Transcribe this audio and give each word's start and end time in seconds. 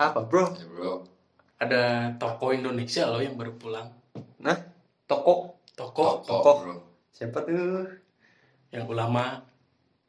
Apa 0.00 0.24
bro? 0.24 0.48
Ya, 0.56 0.64
bro. 0.66 0.92
Ada 1.60 1.82
toko 2.16 2.56
Indonesia 2.56 3.04
loh 3.04 3.20
yang 3.20 3.36
baru 3.36 3.52
pulang. 3.54 3.92
Nah, 4.40 4.56
toko. 5.04 5.60
Toko 5.76 6.24
Toko. 6.24 6.52
bro. 6.64 6.76
Siapa 7.12 7.44
tuh? 7.44 7.84
yang 8.70 8.86
ulama. 8.86 9.42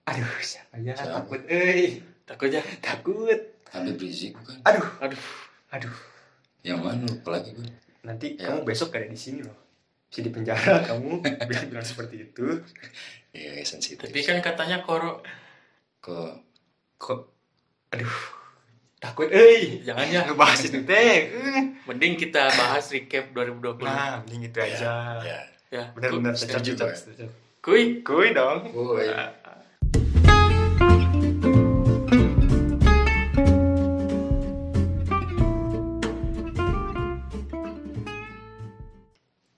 Aduh, 0.06 0.38
siapa 0.40 0.78
ya? 0.80 0.94
Siapa? 0.94 1.26
Takut, 1.26 1.42
eh. 1.50 1.98
Takutnya. 2.24 2.62
Takut. 2.80 3.40
Habib 3.72 3.98
Rizik 3.98 4.36
bukan? 4.38 4.62
Aduh, 4.64 4.86
Aduh. 5.02 5.22
aduh. 5.72 5.96
Yang 6.62 6.80
mana 6.80 7.04
lupa 7.04 7.30
lagi 7.34 7.52
gue. 7.52 7.68
Nanti 8.04 8.36
Ya. 8.36 8.52
kamu 8.54 8.64
besok 8.64 8.94
ada 8.94 9.08
di 9.08 9.18
sini 9.18 9.42
loh. 9.42 9.56
Bisa 10.08 10.22
di 10.22 10.30
penjara 10.30 10.80
kamu 10.92 11.24
bilang-bilang 11.24 11.84
seperti 11.84 12.30
itu. 12.30 12.60
Iya, 13.32 13.64
sensitif. 13.64 14.12
Tapi 14.12 14.22
kan 14.22 14.40
katanya 14.40 14.84
koro. 14.84 15.24
Kok 16.00 16.32
Kok 16.96 17.20
aduh. 17.92 18.16
Takut, 19.02 19.34
eh. 19.34 19.82
Jangan 19.82 20.06
ya. 20.14 20.30
Ngebahas 20.30 20.62
itu 20.62 20.86
teh. 20.86 21.34
Eh. 21.34 21.74
Mending 21.90 22.22
kita 22.22 22.54
bahas 22.54 22.86
recap 22.94 23.34
2020. 23.34 23.82
Nah, 23.82 24.22
mending 24.22 24.46
itu 24.46 24.62
aja. 24.62 25.18
ya. 25.26 25.40
ya. 25.74 25.84
Benar-benar 25.98 26.38
Setuju, 26.38 26.78
cocok, 26.78 26.86
gue. 26.86 26.94
setuju. 26.94 27.26
Kuy. 27.66 28.06
Kuy 28.06 28.30
dong. 28.38 28.70
Woi. 28.70 29.10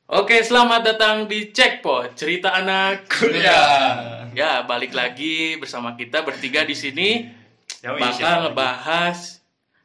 Oke, 0.08 0.40
selamat 0.40 0.82
datang 0.88 1.28
di 1.28 1.52
Checkpoint 1.52 2.16
Cerita 2.16 2.56
Anak 2.56 3.12
Kuliah. 3.12 4.24
Ya, 4.32 4.64
balik 4.64 4.96
lagi 4.96 5.60
bersama 5.60 6.00
kita 6.00 6.24
bertiga 6.24 6.64
di 6.64 6.80
sini 6.80 7.43
Yoi, 7.84 8.00
bakal 8.00 8.16
siapa 8.16 8.32
lagi? 8.32 8.44
ngebahas 8.48 9.20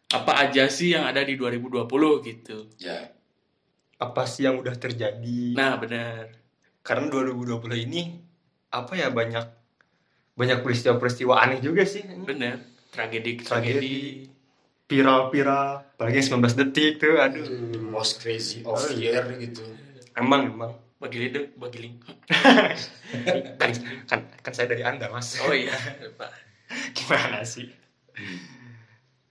apa 0.09 0.33
aja 0.47 0.65
sih 0.71 0.95
yang 0.95 1.05
ada 1.05 1.21
di 1.27 1.35
2020 1.35 1.83
gitu. 2.31 2.71
Ya. 2.79 3.11
Apa 3.99 4.23
sih 4.23 4.47
yang 4.47 4.63
udah 4.63 4.79
terjadi? 4.79 5.59
Nah, 5.59 5.75
benar. 5.83 6.31
Karena 6.87 7.11
2020 7.11 7.59
ini 7.91 8.23
apa 8.71 8.95
ya 8.95 9.11
banyak 9.11 9.43
banyak 10.39 10.63
peristiwa-peristiwa 10.63 11.43
aneh 11.43 11.59
juga 11.59 11.83
sih. 11.83 12.07
Benar. 12.07 12.63
Tragedi 12.95 13.43
Tragedi. 13.43 13.43
tragedi. 13.43 13.99
Viral-viral. 14.89 15.99
Apalagi 15.99 16.17
yang 16.23 16.39
19 16.39 16.55
detik 16.55 17.03
tuh. 17.03 17.19
Aduh. 17.19 17.45
The 17.75 17.83
most 17.83 18.23
crazy 18.23 18.63
of 18.63 18.79
year 18.95 19.27
gitu. 19.43 19.67
Emang, 20.15 20.55
emang. 20.55 20.73
Bagi 21.03 21.19
lidah, 21.19 21.51
bagi 21.59 21.79
link. 21.83 21.99
kan, 23.59 23.71
kan, 24.11 24.21
kan 24.43 24.53
saya 24.55 24.67
dari 24.71 24.83
anda 24.87 25.11
mas 25.11 25.39
Oh 25.43 25.55
iya, 25.55 25.75
Pak. 26.19 26.49
gimana 26.97 27.45
sih 27.45 27.69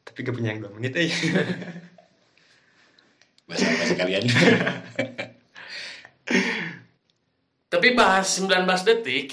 tapi 0.08 0.18
gak 0.24 0.36
punya 0.36 0.56
yang 0.56 0.62
dua 0.64 0.72
menit 0.74 0.94
eh 0.98 1.12
Bahasa 3.48 3.64
bahasa 3.80 3.96
kalian. 3.96 4.28
Tapi 7.72 7.88
bahas 7.96 8.28
19 8.40 8.68
detik 8.84 9.32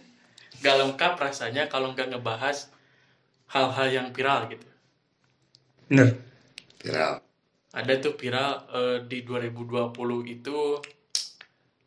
gak 0.62 0.76
lengkap 0.78 1.18
rasanya 1.18 1.66
kalau 1.66 1.90
nggak 1.90 2.14
ngebahas 2.14 2.70
hal-hal 3.50 3.88
yang 3.90 4.06
viral 4.14 4.46
gitu. 4.50 4.66
bener 5.90 6.14
Viral. 6.78 7.18
Ada 7.74 7.98
tuh 7.98 8.14
viral 8.14 8.50
eh, 8.70 8.98
di 9.10 9.26
2020 9.26 9.90
itu 10.26 10.78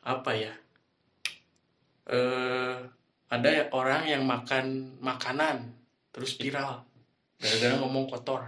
apa 0.04 0.32
ya? 0.36 0.54
Eh 2.12 2.76
ada 3.32 3.48
ya 3.48 3.72
orang 3.72 4.12
yang 4.12 4.28
makan 4.28 5.00
makanan 5.00 5.72
terus 6.12 6.36
viral 6.36 6.84
gara-gara 7.42 7.76
ngomong 7.78 8.06
kotor. 8.06 8.42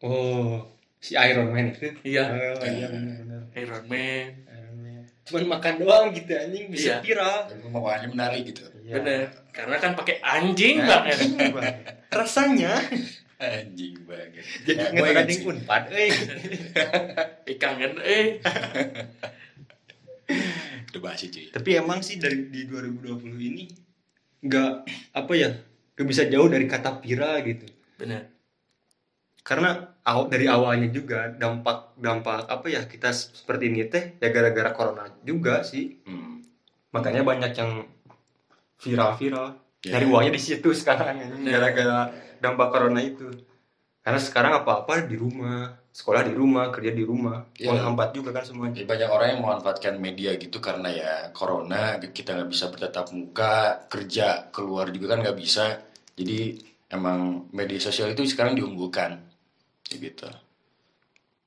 oh 0.00 0.60
si 0.96 1.16
Iron 1.16 1.48
Man 1.50 1.72
itu 1.72 1.88
Iya, 2.04 2.24
oh, 2.28 2.60
iya 2.60 2.86
Iron 3.56 3.84
Man. 3.88 4.32
Iron 4.46 4.74
Man. 4.76 5.02
cuman 5.26 5.58
makan 5.58 5.74
doang 5.80 6.06
gitu 6.14 6.30
anjing 6.32 6.70
bisa 6.70 7.02
Iya. 7.02 7.02
viral 7.02 7.50
menarik 8.06 8.46
gitu. 8.46 8.62
Iya. 8.78 8.94
Bener. 9.00 9.26
Karena 9.50 9.76
kan 9.76 9.98
pakai 9.98 10.22
anjing 10.22 10.78
banget. 10.78 11.18
Anjing 11.18 11.50
banget. 11.50 11.74
rasanya 12.14 12.72
Anjing 13.36 14.06
banget. 14.06 14.44
jadi 14.62 14.78
Ya, 14.78 14.86
inget 14.88 15.02
gue 15.02 15.18
anjing 15.18 15.40
unpad 15.44 15.82
eh 15.90 16.08
Ih, 17.50 17.56
kangen 17.58 17.92
eh. 18.00 18.38
Udah 20.88 21.00
bahas 21.02 21.20
sih, 21.20 21.28
cuy. 21.28 21.50
tapi 21.50 21.74
emang 21.74 22.00
sih 22.00 22.16
dari 22.16 22.46
di 22.48 22.66
2020 22.66 23.36
ini 23.36 23.64
nggak 24.40 24.72
apa 25.12 25.32
ya 25.34 25.50
nggak 25.92 26.06
bisa 26.06 26.22
jauh 26.26 26.46
dari 26.46 26.66
kata 26.66 26.98
viral 26.98 27.42
gitu 27.42 27.66
Bener. 27.96 28.22
karena 29.40 29.70
aw- 30.02 30.26
dari 30.26 30.50
awalnya 30.50 30.90
juga 30.90 31.30
dampak 31.30 31.94
dampak 31.96 32.50
apa 32.50 32.66
ya 32.66 32.82
kita 32.82 33.14
seperti 33.14 33.70
ini 33.70 33.86
teh 33.86 34.18
ya 34.18 34.28
gara-gara 34.28 34.74
corona 34.74 35.06
juga 35.22 35.62
sih 35.62 36.02
Hmm. 36.02 36.42
makanya 36.90 37.22
banyak 37.22 37.54
yang 37.54 37.86
viral-viral 38.76 39.54
Ya. 39.80 39.94
nyari 39.94 40.06
uangnya 40.10 40.32
di 40.34 40.42
situ 40.42 40.74
sekarang 40.74 41.22
gara-gara 41.46 42.10
dampak 42.36 42.68
corona 42.68 42.98
itu 42.98 43.30
karena 44.02 44.18
sekarang 44.18 44.52
apa-apa 44.56 45.06
di 45.06 45.14
rumah 45.14 45.78
sekolah 45.90 46.26
di 46.26 46.34
rumah 46.34 46.68
kerja 46.68 46.90
di 46.90 47.06
rumah 47.06 47.46
Ya. 47.54 47.70
menghambat 47.70 48.12
juga 48.12 48.34
kan 48.34 48.42
semuanya 48.42 48.82
Jadi 48.82 48.90
banyak 48.90 49.08
orang 49.08 49.28
yang 49.30 49.40
memanfaatkan 49.40 49.94
media 49.96 50.34
gitu 50.34 50.58
karena 50.58 50.90
ya 50.90 51.12
corona 51.30 52.02
kita 52.02 52.34
nggak 52.34 52.50
bisa 52.50 52.66
bertatap 52.66 53.14
muka 53.14 53.86
kerja 53.86 54.50
keluar 54.50 54.90
juga 54.90 55.14
kan 55.14 55.22
nggak 55.22 55.38
bisa 55.38 55.86
jadi 56.18 56.58
emang 56.88 57.18
media 57.50 57.78
sosial 57.78 58.10
itu 58.10 58.22
sekarang 58.24 58.54
diunggulkan 58.54 59.18
Ya 59.86 59.96
gitu 60.00 60.26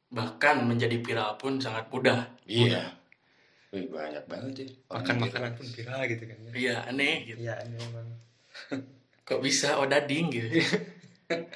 Bahkan 0.10 0.66
menjadi 0.66 0.98
viral 0.98 1.36
pun 1.36 1.58
sangat 1.58 1.86
mudah. 1.88 2.26
iya 2.44 2.98
Wih, 3.70 3.86
banyak 3.86 4.26
banget 4.26 4.54
ya 4.58 4.68
makan 4.90 5.06
yang 5.06 5.20
makanan 5.24 5.52
pun 5.54 5.68
viral 5.68 6.02
gitu 6.04 6.24
kan 6.26 6.38
ya 6.42 6.52
Iya, 6.52 6.76
aneh 6.86 7.16
gitu. 7.24 7.40
iya 7.40 7.54
ini 7.62 7.78
emang 7.78 8.08
Kok 9.22 9.40
bisa 9.40 9.78
odading 9.78 10.26
gitu. 10.30 10.58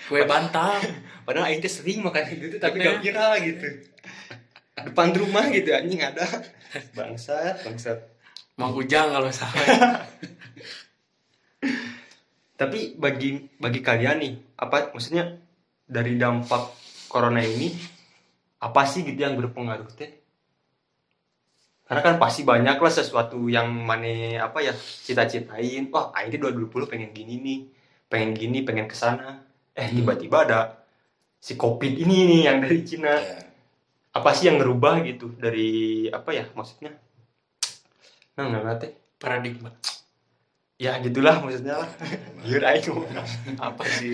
Kue 0.05 0.21
bantal. 0.23 0.77
padahal 1.25 1.49
Aing 1.49 1.57
teh 1.57 1.67
sering 1.67 2.05
makan 2.05 2.21
gitu 2.29 2.55
tapi 2.55 2.77
Bener. 2.77 2.85
gak 2.85 3.01
viral 3.01 3.31
gitu 3.41 3.67
depan 4.75 5.09
rumah 5.11 5.47
gitu 5.47 5.69
anjing 5.71 5.97
ada 5.97 6.21
bangsat 6.93 7.63
bangsat 7.63 7.97
Mang 8.53 8.75
Ujang 8.75 9.09
kalau 9.09 9.31
salah. 9.31 10.05
Tapi 12.53 12.95
bagi 12.95 13.49
bagi 13.57 13.79
kalian 13.81 14.17
nih, 14.21 14.33
apa 14.61 14.93
maksudnya 14.93 15.37
dari 15.89 16.15
dampak 16.15 16.63
corona 17.09 17.41
ini 17.41 17.73
apa 18.63 18.81
sih 18.87 19.03
gitu 19.03 19.19
yang 19.19 19.35
berpengaruh 19.35 19.89
teh? 19.93 20.11
Karena 21.83 21.99
kan 21.99 22.15
pasti 22.15 22.47
banyak 22.47 22.79
lah 22.79 22.93
sesuatu 22.93 23.51
yang 23.51 23.67
mana 23.69 24.39
apa 24.47 24.63
ya 24.63 24.73
cita-citain. 24.73 25.91
Wah, 25.91 26.15
aing 26.15 26.31
2020 26.31 26.87
pengen 26.87 27.11
gini 27.11 27.35
nih, 27.43 27.59
pengen 28.07 28.31
gini, 28.33 28.63
pengen 28.63 28.87
ke 28.87 28.95
sana. 28.95 29.43
Eh 29.75 29.89
Hmm. 29.89 29.99
tiba-tiba 29.99 30.37
ada 30.47 30.59
si 31.43 31.59
covid 31.59 31.93
ini 31.99 32.23
nih 32.29 32.41
yang 32.47 32.57
dari 32.63 32.79
Cina. 32.87 33.13
Ya, 33.19 33.37
Apa 34.13 34.29
sih 34.37 34.45
yang 34.47 34.61
ngerubah 34.61 35.01
gitu 35.09 35.33
dari 35.35 36.05
apa 36.13 36.29
ya 36.31 36.45
maksudnya? 36.53 36.93
Nah, 38.37 38.45
nggak 38.45 38.77
teh. 38.79 38.91
Paradigma. 39.17 39.69
Ya 40.83 40.99
gitulah 40.99 41.39
maksudnya 41.39 41.79
lah. 41.79 41.89
Aing 42.67 42.83
ngomong. 42.91 43.07
Apa 43.55 43.83
sih? 43.87 44.11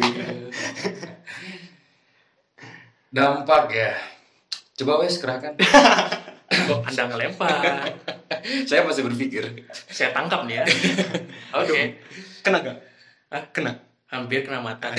dampak 3.09 3.74
ya 3.74 3.97
coba 4.78 5.02
wes 5.02 5.18
kerahkan 5.18 5.57
Kok 6.50 6.81
Anda 6.85 7.03
ngelempar? 7.09 7.62
saya 8.69 8.85
masih 8.85 9.06
berpikir 9.06 9.66
Saya 9.90 10.13
tangkap 10.13 10.46
nih 10.50 10.62
ya. 10.62 10.66
Oke. 11.57 12.02
Kena 12.41 12.62
gak? 12.66 12.78
Hah? 13.30 13.44
Kena. 13.53 13.74
Hampir 14.09 14.41
kena 14.41 14.62
mata. 14.62 14.90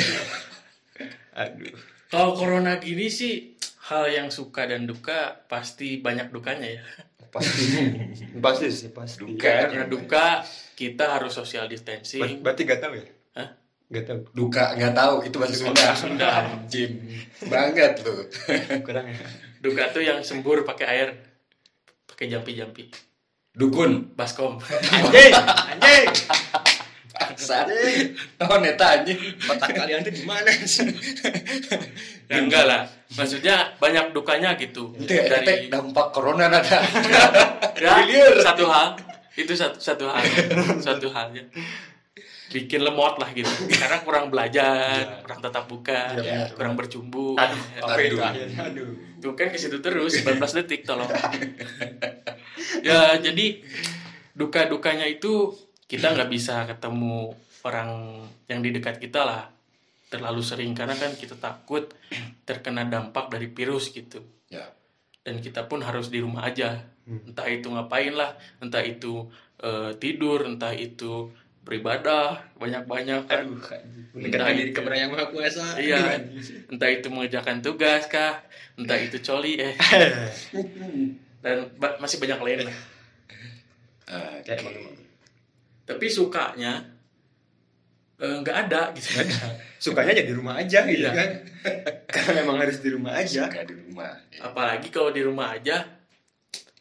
Aduh. 1.34 1.74
Kalau 2.06 2.38
corona 2.38 2.78
gini 2.78 3.10
sih 3.10 3.58
hal 3.90 4.06
yang 4.10 4.28
suka 4.30 4.70
dan 4.70 4.86
duka 4.86 5.42
pasti 5.50 5.98
banyak 5.98 6.30
dukanya 6.30 6.70
ya. 6.70 6.84
Pasti. 7.30 7.62
pasti 8.44 8.66
sih 8.68 8.90
pasti. 8.90 9.22
Duka. 9.22 9.70
Karena 9.70 9.86
duka 9.86 10.42
kita 10.74 11.14
harus 11.14 11.30
social 11.30 11.64
Ber- 11.64 11.72
distancing. 11.72 12.42
berarti 12.42 12.62
gak 12.64 12.80
tahu 12.80 12.92
ya? 12.94 13.04
Hah? 13.32 13.48
Gak 13.86 14.04
tahu. 14.04 14.20
duka 14.30 14.64
nggak 14.74 14.94
tahu 14.94 15.14
itu 15.24 15.34
bahasa 15.34 15.54
Sunda 15.56 15.86
Sunda. 15.92 16.30
anjing 16.46 16.94
banget 17.52 17.98
lu 18.02 18.22
Kurang 18.82 19.06
ya. 19.06 19.18
Duka 19.58 19.90
tuh 19.90 20.00
yang 20.00 20.22
sembur 20.22 20.62
pakai 20.62 20.86
air, 20.86 21.08
pakai 22.06 22.26
jampi-jampi. 22.26 22.86
dukun 23.50 24.14
Baskom. 24.14 24.62
Anjing, 24.62 25.34
anjing. 25.34 26.06
Bangsat. 27.20 27.66
oh 28.40 28.58
neta 28.58 28.96
anjing 28.96 29.20
Otak 29.44 29.70
kalian 29.70 30.00
tuh 30.00 30.12
gimana 30.14 30.48
sih? 30.64 30.88
Ya, 32.26 32.40
enggak 32.40 32.64
lah. 32.64 32.82
Maksudnya 33.10 33.76
banyak 33.76 34.10
dukanya 34.10 34.54
gitu. 34.54 34.94
itu 34.96 35.10
ya 35.10 35.28
Dari 35.28 35.68
dampak 35.68 36.10
corona 36.10 36.48
nada 36.48 36.80
ya, 37.76 37.92
satu 38.40 38.64
hal 38.64 38.96
itu 39.32 39.52
satu 39.52 39.76
satu 39.76 40.04
hal 40.06 40.20
satu 40.78 41.06
hal 41.08 41.32
ya 41.32 41.44
bikin 42.50 42.82
lemot 42.82 43.14
lah 43.14 43.30
gitu 43.30 43.46
karena 43.70 44.02
kurang 44.02 44.26
belajar 44.26 45.00
Iya. 45.00 45.22
kurang 45.22 45.38
tatap 45.38 45.64
muka 45.64 46.12
Iya, 46.12 46.20
benar. 46.20 46.48
kurang 46.52 46.74
bercumbu 46.74 47.38
Aduh, 47.38 47.62
apa 47.78 48.00
itu 48.00 48.18
Aduh. 48.18 48.90
Tuh 49.16 49.32
kan 49.32 49.48
ke 49.48 49.56
situ 49.56 49.78
terus 49.78 50.12
19 50.18 50.34
detik 50.58 50.82
tolong. 50.82 51.06
ya 52.80 53.16
jadi 53.16 53.62
duka-dukanya 54.32 55.06
itu 55.06 55.54
kita 55.90 56.14
nggak 56.14 56.30
bisa 56.30 56.62
ketemu 56.70 57.34
orang 57.66 58.22
yang 58.46 58.62
di 58.62 58.70
dekat 58.70 59.02
kita 59.02 59.26
lah 59.26 59.42
terlalu 60.06 60.42
sering 60.42 60.70
karena 60.74 60.94
kan 60.94 61.12
kita 61.18 61.34
takut 61.34 61.90
terkena 62.48 62.86
dampak 62.86 63.26
dari 63.30 63.50
virus 63.50 63.90
gitu. 63.90 64.22
Ya. 64.46 64.70
Dan 65.26 65.42
kita 65.42 65.66
pun 65.66 65.82
harus 65.82 66.08
di 66.08 66.22
rumah 66.22 66.46
aja. 66.46 66.80
Hmm. 67.04 67.34
Entah 67.34 67.46
itu 67.50 67.66
ngapain 67.68 68.14
lah, 68.14 68.38
entah 68.62 68.80
itu 68.86 69.26
eh, 69.60 69.92
tidur, 69.98 70.46
entah 70.46 70.72
itu 70.72 71.28
beribadah 71.60 72.40
banyak-banyak 72.56 73.22
kan. 73.28 73.44
Mendekatkan 74.16 74.54
diri 74.56 74.72
kepada 74.74 74.96
yang 74.96 75.12
maha 75.12 75.28
kuasa. 75.30 75.78
Iya, 75.78 76.18
entah 76.72 76.90
itu 76.90 77.06
mengerjakan 77.12 77.62
tugas 77.62 78.10
kah, 78.10 78.42
entah 78.74 78.98
itu 78.98 79.22
coli 79.22 79.60
eh 79.60 79.74
dan 81.44 81.70
ba- 81.78 82.00
masih 82.02 82.18
banyak 82.18 82.40
lain 82.42 82.60
lah. 82.66 82.76
Eh, 84.10 84.36
Kayak 84.42 84.66
emang 84.66 84.74
emang. 84.74 84.96
Tapi 85.90 86.06
sukanya 86.06 86.78
eh, 88.16 88.36
nggak 88.38 88.56
ada 88.68 88.94
gitu. 88.94 89.10
Sukanya 89.80 90.12
aja 90.12 90.22
di 90.22 90.30
rumah 90.30 90.54
aja 90.54 90.86
gitu 90.86 91.02
Iya. 91.02 91.10
kan. 91.10 91.30
Karena 92.14 92.30
memang 92.40 92.56
harus 92.58 92.78
di 92.78 92.88
rumah 92.88 93.16
aja. 93.16 93.48
suka 93.48 93.64
di 93.64 93.74
rumah. 93.74 94.12
Ya. 94.30 94.46
Apalagi 94.46 94.88
kalau 94.88 95.10
di 95.10 95.20
rumah 95.20 95.50
aja 95.50 95.82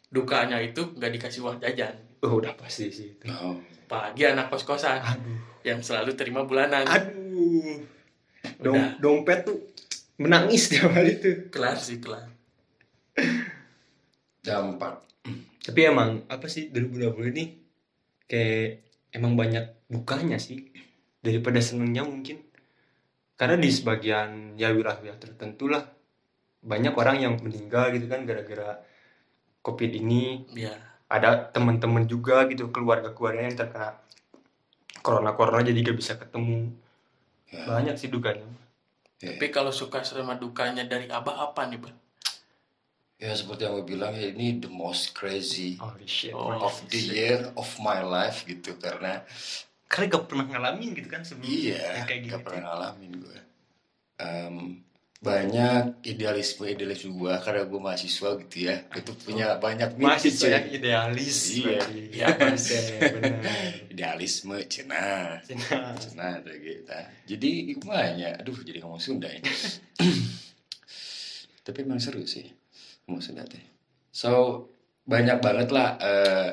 dukanya 0.06 0.58
itu 0.58 0.94
nggak 0.94 1.10
dikasih 1.10 1.40
uang 1.40 1.58
jajan. 1.58 1.94
Oh, 2.20 2.36
udah 2.36 2.54
pasti 2.54 2.86
sih 2.88 3.10
itu. 3.10 3.26
Oh, 3.26 3.56
Apalagi 3.84 4.22
anak 4.28 4.46
kos-kosan 4.48 5.00
Aduh. 5.00 5.40
yang 5.62 5.80
selalu 5.80 6.14
terima 6.14 6.44
bulanan. 6.44 6.84
Aduh. 6.84 7.82
Dom- 8.56 8.72
Udah. 8.72 8.94
dompet 8.98 9.42
tuh 9.42 9.58
menangis 10.16 10.68
tiap 10.68 10.92
hari 10.92 11.16
tuh. 11.16 11.48
Kelar 11.48 11.74
sih 11.74 11.98
kelar. 11.98 12.28
dampak. 14.40 15.04
Tapi 15.60 15.80
emang 15.82 16.24
apa 16.26 16.46
sih 16.46 16.68
2020 16.68 17.32
ini 17.32 17.44
kayak 18.24 18.89
emang 19.10 19.34
banyak 19.34 19.88
dukanya 19.90 20.38
sih 20.38 20.70
daripada 21.20 21.58
senengnya 21.62 22.02
mungkin. 22.06 22.42
Karena 23.36 23.56
di 23.56 23.70
sebagian 23.72 24.54
ya 24.60 24.68
wilayah 24.72 25.16
tertentu 25.16 25.72
lah 25.72 25.80
banyak 26.60 26.92
orang 26.92 27.16
yang 27.24 27.34
meninggal 27.40 27.88
gitu 27.96 28.04
kan 28.04 28.28
gara-gara 28.28 28.84
covid 29.64 29.96
ini 29.96 30.44
Ya, 30.52 30.76
ada 31.08 31.48
teman-teman 31.48 32.04
juga 32.04 32.44
gitu 32.52 32.68
keluarga-keluarga 32.68 33.48
yang 33.48 33.56
terkena 33.56 33.96
corona 35.00 35.32
corona 35.32 35.64
jadi 35.64 35.80
gak 35.80 35.98
bisa 35.98 36.12
ketemu 36.20 36.76
Ya. 37.50 37.66
banyak 37.66 37.96
sih 37.98 38.12
dukanya 38.12 38.44
Ya. 39.18 39.34
tapi 39.34 39.48
kalau 39.50 39.72
suka 39.74 40.04
sama 40.04 40.36
dukanya 40.38 40.84
dari 40.88 41.08
abah 41.08 41.50
apa 41.50 41.66
nih, 41.68 41.80
Bang? 41.82 41.96
Ya 43.20 43.36
seperti 43.36 43.68
yang 43.68 43.76
gue 43.76 43.84
bilang 43.84 44.16
ya 44.16 44.32
ini 44.32 44.64
the 44.64 44.72
most 44.72 45.12
crazy 45.12 45.76
holy 45.76 46.08
shit. 46.08 46.32
Oh, 46.32 46.56
of 46.56 46.72
the 46.88 46.96
year 46.96 47.52
of 47.52 47.68
my 47.76 48.00
life 48.00 48.48
gitu 48.48 48.80
karena 48.80 49.20
kalian 49.92 50.08
gak 50.08 50.24
pernah 50.24 50.48
ngalamin 50.48 50.96
gitu 50.96 51.12
kan 51.12 51.20
sebelumnya. 51.20 51.52
Iya 51.52 51.84
yang 52.00 52.08
kayak 52.08 52.20
gitu 52.24 52.32
gak 52.32 52.42
pernah 52.48 52.62
ngalamin 52.72 53.12
gue. 53.20 53.38
Em, 54.24 54.56
banyak 55.20 56.00
idealisme 56.08 56.64
idealisme 56.64 57.12
gue 57.12 57.32
karena 57.44 57.68
gue 57.68 57.76
mahasiswa 57.76 58.40
gitu 58.40 58.56
ya. 58.72 58.88
Itu 58.88 59.12
punya 59.20 59.60
banyak 59.60 60.00
mimpi, 60.00 60.08
mahasiswa 60.08 60.48
yang 60.56 60.66
idealis 60.72 61.60
Iya. 61.60 61.80
ya 62.24 62.26
benar 62.40 63.36
idealisme 63.92 64.56
cina. 64.64 65.36
Cina. 65.44 65.92
cina 66.00 66.40
ada 66.40 66.52
gitu 66.56 66.88
jadi 67.28 67.48
gimana 67.76 68.40
aduh 68.40 68.56
jadi 68.64 68.80
ngomong 68.80 68.96
Sunda 68.96 69.28
ini. 69.28 69.44
Tapi 71.68 71.84
emang 71.84 72.00
seru 72.00 72.24
sih 72.24 72.48
Sunda 73.18 73.42
teh. 73.42 73.66
So 74.14 74.62
banyak 75.02 75.42
banget 75.42 75.68
lah 75.74 75.98
eh, 75.98 76.50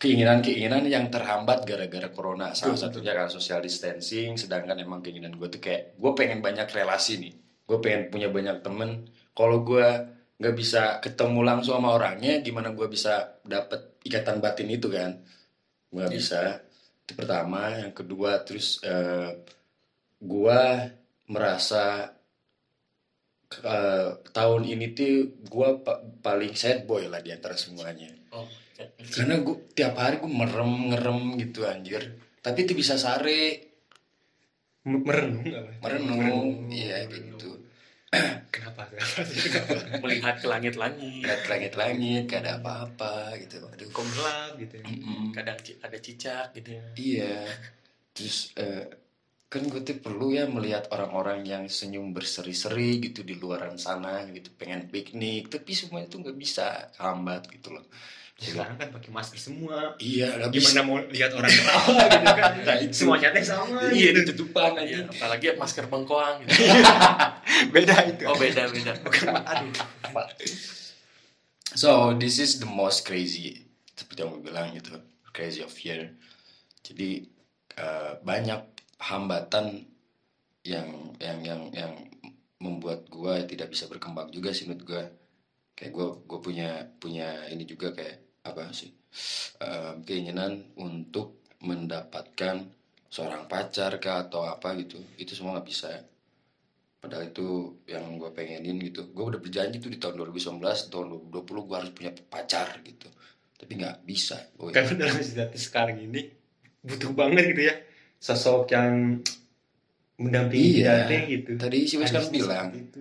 keinginan-keinginan 0.00 0.88
yang 0.88 1.12
terhambat 1.12 1.68
gara-gara 1.68 2.08
corona. 2.10 2.56
Salah 2.56 2.74
satunya 2.80 3.12
karena 3.12 3.28
social 3.30 3.60
distancing 3.60 4.34
sedangkan 4.40 4.80
emang 4.80 5.04
keinginan 5.04 5.36
gue 5.36 5.46
tuh 5.46 5.60
kayak 5.60 5.94
gue 6.00 6.12
pengen 6.16 6.40
banyak 6.40 6.66
relasi 6.72 7.20
nih. 7.20 7.34
Gue 7.68 7.78
pengen 7.84 8.08
punya 8.08 8.32
banyak 8.32 8.64
temen. 8.64 9.06
Kalau 9.36 9.60
gue 9.62 9.86
nggak 10.40 10.56
bisa 10.56 11.04
ketemu 11.04 11.40
langsung 11.44 11.76
sama 11.76 11.92
orangnya 11.92 12.40
gimana 12.40 12.72
gue 12.72 12.88
bisa 12.88 13.38
dapet 13.44 14.00
ikatan 14.08 14.40
batin 14.40 14.72
itu 14.72 14.88
kan? 14.88 15.20
Gue 15.92 16.08
Iya. 16.08 16.10
bisa. 16.10 16.42
Itu 17.04 17.12
pertama. 17.12 17.76
Yang 17.76 17.92
kedua 18.00 18.40
terus 18.40 18.80
eh, 18.80 19.36
gue 20.16 20.62
merasa 21.28 22.08
eh, 23.50 24.08
tahun 24.30 24.62
ini 24.62 24.86
tuh 24.94 25.14
gue 25.42 25.68
paling 26.22 26.54
sad 26.54 26.86
boy 26.86 27.10
lah 27.10 27.18
di 27.18 27.34
antara 27.34 27.58
semuanya. 27.58 28.06
Oh, 28.30 28.46
ya. 28.78 28.86
karena 29.10 29.42
gue 29.42 29.56
tiap 29.74 29.98
hari 29.98 30.22
gue 30.22 30.30
merem 30.30 30.94
ngerem 30.94 31.20
gitu 31.42 31.66
anjir. 31.66 32.14
Tapi 32.40 32.62
itu 32.62 32.78
bisa 32.78 32.94
sare 32.94 33.68
merenung 34.86 35.44
merenung 35.82 36.70
iya 36.72 37.04
gitu. 37.10 37.58
Kenapa? 38.54 38.90
Kenapa? 38.90 39.22
Melihat 40.02 40.42
ke 40.42 40.46
langit-langit, 40.50 41.22
lihat 41.22 41.42
langit-langit 41.46 42.26
gak 42.26 42.42
ada 42.42 42.58
apa-apa 42.58 43.38
gitu. 43.38 43.62
Aduh 43.70 43.86
kok 43.90 44.06
gelap 44.14 44.52
gitu 44.58 44.82
Mm-mm. 44.82 45.30
kadang 45.30 45.58
ci- 45.62 45.78
ada 45.78 45.98
cicak 46.00 46.50
gitu. 46.56 46.74
iya. 46.98 47.46
Terus 48.14 48.50
eh, 48.58 48.88
kan 49.50 49.66
gue 49.66 49.82
tuh 49.82 49.98
perlu 49.98 50.30
ya 50.30 50.46
melihat 50.46 50.86
orang-orang 50.94 51.42
yang 51.42 51.66
senyum 51.66 52.14
berseri-seri 52.14 53.02
gitu 53.02 53.26
di 53.26 53.34
luaran 53.34 53.74
sana 53.74 54.22
gitu 54.30 54.54
pengen 54.54 54.86
piknik. 54.86 55.50
Tapi 55.50 55.74
semuanya 55.74 56.06
tuh 56.06 56.22
nggak 56.22 56.38
bisa 56.38 56.94
hambat 57.02 57.50
gitu 57.50 57.74
loh. 57.74 57.82
Sekarang 58.38 58.78
kan 58.78 58.88
pakai 58.94 59.10
masker 59.10 59.42
semua. 59.42 59.98
Iya 59.98 60.48
bisa 60.48 60.54
gimana 60.54 60.80
mau 60.86 60.96
lihat 61.02 61.34
orang 61.34 61.50
ketawa 61.58 62.02
gitu 62.06 62.30
kan. 62.30 62.52
Nah, 62.62 62.76
itu. 62.78 62.94
semuanya 62.94 63.28
teh 63.34 63.42
sama. 63.42 63.90
Iya 63.90 64.10
gitu. 64.14 64.20
tutupan 64.32 64.78
Iya, 64.78 64.86
aja 64.86 65.18
apalagi 65.18 65.44
masker 65.58 65.84
bengkoang 65.90 66.46
gitu. 66.46 66.54
beda 67.74 67.94
itu. 68.06 68.24
Oh, 68.30 68.38
beda-beda. 68.38 68.94
aduh. 69.50 69.72
So 71.74 72.14
this 72.14 72.38
is 72.38 72.62
the 72.62 72.70
most 72.70 73.02
crazy 73.02 73.66
seperti 73.98 74.22
yang 74.22 74.30
gue 74.38 74.46
bilang 74.46 74.70
gitu. 74.78 74.94
Crazy 75.34 75.66
of 75.66 75.74
year. 75.82 76.14
Jadi 76.86 77.26
eh, 77.76 78.12
banyak 78.22 78.79
hambatan 79.00 79.88
yang 80.60 81.16
yang 81.16 81.40
yang 81.40 81.62
yang 81.72 81.92
membuat 82.60 83.08
gue 83.08 83.48
tidak 83.48 83.72
bisa 83.72 83.88
berkembang 83.88 84.28
juga 84.28 84.52
sih 84.52 84.68
menurut 84.68 84.84
gue. 84.84 85.04
Kayak 85.72 85.92
gue 85.96 86.06
gue 86.28 86.40
punya 86.44 86.70
punya 87.00 87.48
ini 87.48 87.64
juga 87.64 87.96
kayak 87.96 88.44
apa 88.44 88.68
sih 88.76 88.92
eh, 89.60 89.92
keinginan 90.04 90.76
untuk 90.76 91.40
mendapatkan 91.64 92.68
seorang 93.08 93.48
pacar 93.48 93.96
kah 93.96 94.28
atau 94.28 94.44
apa 94.44 94.76
gitu. 94.76 95.00
Itu 95.16 95.32
semua 95.32 95.56
nggak 95.56 95.68
bisa. 95.68 95.90
Padahal 97.00 97.32
itu 97.32 97.80
yang 97.88 98.20
gue 98.20 98.28
pengenin 98.36 98.76
gitu. 98.84 99.08
Gue 99.16 99.32
udah 99.32 99.40
berjanji 99.40 99.80
tuh 99.80 99.88
di 99.88 99.96
tahun 99.96 100.20
2019 100.20 100.60
tahun 100.92 101.06
2020 101.32 101.68
gue 101.68 101.76
harus 101.80 101.92
punya 101.96 102.12
pacar 102.28 102.76
gitu. 102.84 103.08
Tapi 103.56 103.72
nggak 103.80 104.04
bisa. 104.04 104.52
Karena 104.76 105.08
dalam 105.08 105.16
situasi 105.16 105.56
sekarang 105.56 105.96
ini 105.96 106.28
butuh 106.84 107.12
banget 107.16 107.56
gitu 107.56 107.64
ya 107.72 107.76
sosok 108.20 108.68
yang 108.70 109.16
mendampingi 110.20 110.84
Iya. 110.84 111.08
kita 111.08 111.16
gitu. 111.26 111.50
Tadi 111.56 111.78
si 111.88 111.96
Wes 111.96 112.12
kan 112.12 112.28
bilang 112.28 112.68
itu. 112.76 113.00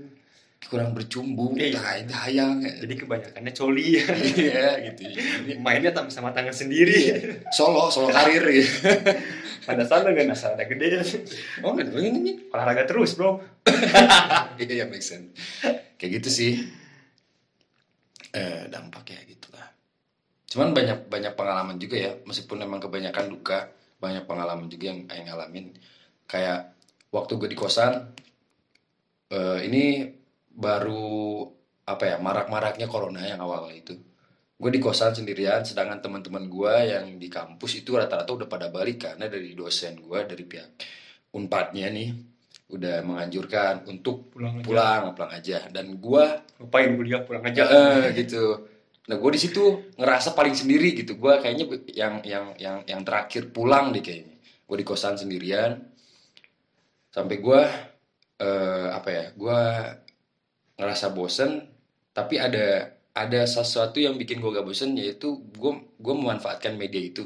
kurang 0.59 0.91
bercumbu 0.91 1.55
Iya. 1.55 2.03
itu 2.03 2.13
hayang 2.13 2.63
jadi 2.63 2.93
kebanyakannya 2.95 3.51
coli. 3.51 3.99
Ya 3.99 4.07
iya 4.15 4.65
gitu. 4.87 5.01
Mainnya 5.59 5.91
sama 6.07 6.31
tangan 6.31 6.55
sendiri. 6.55 7.19
Solo 7.51 7.91
solo 7.91 8.07
karir 8.15 8.43
gitu 8.47 8.87
pada 9.67 9.85
sana 9.85 10.09
gak 10.09 10.33
asal 10.33 10.55
ada 10.57 10.65
gede. 10.65 11.03
Oh 11.61 11.75
ada 11.75 11.85
ini? 11.93 12.49
Olahraga 12.49 12.87
terus 12.87 13.13
bro. 13.13 13.43
Iya 14.59 14.83
ya 14.83 14.85
make 14.87 15.03
sense. 15.03 15.35
Kayak 15.99 16.23
gitu 16.23 16.29
sih. 16.31 16.53
Eh 18.29 18.69
dampaknya 18.69 19.19
gitu 19.25 19.49
lah 19.51 19.65
cuman 20.49 20.73
banyak 20.73 21.05
banyak 21.09 21.33
pengalaman 21.37 21.77
juga 21.77 21.97
ya 21.97 22.11
meskipun 22.25 22.57
memang 22.57 22.81
kebanyakan 22.81 23.29
duka 23.29 23.69
banyak 23.99 24.23
pengalaman 24.25 24.71
juga 24.71 24.95
yang 24.95 25.05
yang 25.11 25.27
ngalamin. 25.29 25.75
Kayak 26.25 26.73
waktu 27.11 27.31
gue 27.35 27.49
di 27.51 27.57
kosan 27.59 27.93
eh, 29.29 29.59
ini 29.67 30.07
baru 30.49 31.45
apa 31.85 32.03
ya 32.05 32.17
marak-maraknya 32.21 32.87
corona 32.87 33.21
yang 33.23 33.43
awal 33.43 33.69
itu. 33.75 33.93
Gue 34.59 34.71
di 34.71 34.79
kosan 34.83 35.15
sendirian 35.15 35.63
sedangkan 35.63 36.03
teman-teman 36.03 36.47
gue 36.47 36.73
yang 36.91 37.05
di 37.15 37.27
kampus 37.31 37.79
itu 37.79 37.95
rata-rata 37.95 38.31
udah 38.31 38.47
pada 38.47 38.67
balik 38.71 39.07
karena 39.07 39.31
dari 39.31 39.55
dosen 39.55 39.99
gue 40.03 40.19
dari 40.27 40.43
pihak 40.43 40.69
unpadnya 41.31 41.87
nih 41.93 42.09
udah 42.69 43.01
menganjurkan 43.01 43.89
untuk 43.89 44.29
pulang 44.29 44.61
aja. 44.61 44.65
pulang 44.65 45.03
pulang 45.17 45.31
aja. 45.33 45.57
Dan 45.73 45.97
gua 45.97 46.37
ngapain 46.61 46.93
kuliah 46.93 47.21
pulang 47.25 47.43
aja. 47.49 47.63
Eh, 47.65 48.13
gitu 48.13 48.61
nah 49.09 49.17
gue 49.17 49.31
di 49.33 49.41
situ 49.41 49.89
ngerasa 49.97 50.37
paling 50.37 50.53
sendiri 50.53 50.93
gitu. 50.93 51.17
Gua 51.17 51.41
kayaknya 51.41 51.65
yang 51.97 52.15
yang 52.21 52.45
yang 52.61 52.77
yang 52.85 53.01
terakhir 53.01 53.49
pulang 53.49 53.89
deh 53.89 54.05
kayaknya. 54.05 54.37
Gue 54.69 54.77
di 54.77 54.85
kosan 54.85 55.17
sendirian. 55.17 55.81
Sampai 57.09 57.41
gue 57.41 57.61
eh, 58.37 58.87
apa 58.93 59.09
ya 59.09 59.25
gue 59.33 59.59
ngerasa 60.77 61.09
bosen 61.11 61.65
tapi 62.13 62.37
ada 62.37 62.93
ada 63.17 63.41
sesuatu 63.49 63.97
yang 63.97 64.15
bikin 64.15 64.39
gue 64.39 64.53
gak 64.53 64.63
bosen 64.63 64.95
yaitu 64.95 65.41
gue 65.57 65.73
gue 65.97 66.13
memanfaatkan 66.13 66.77
media 66.77 67.01
itu. 67.01 67.25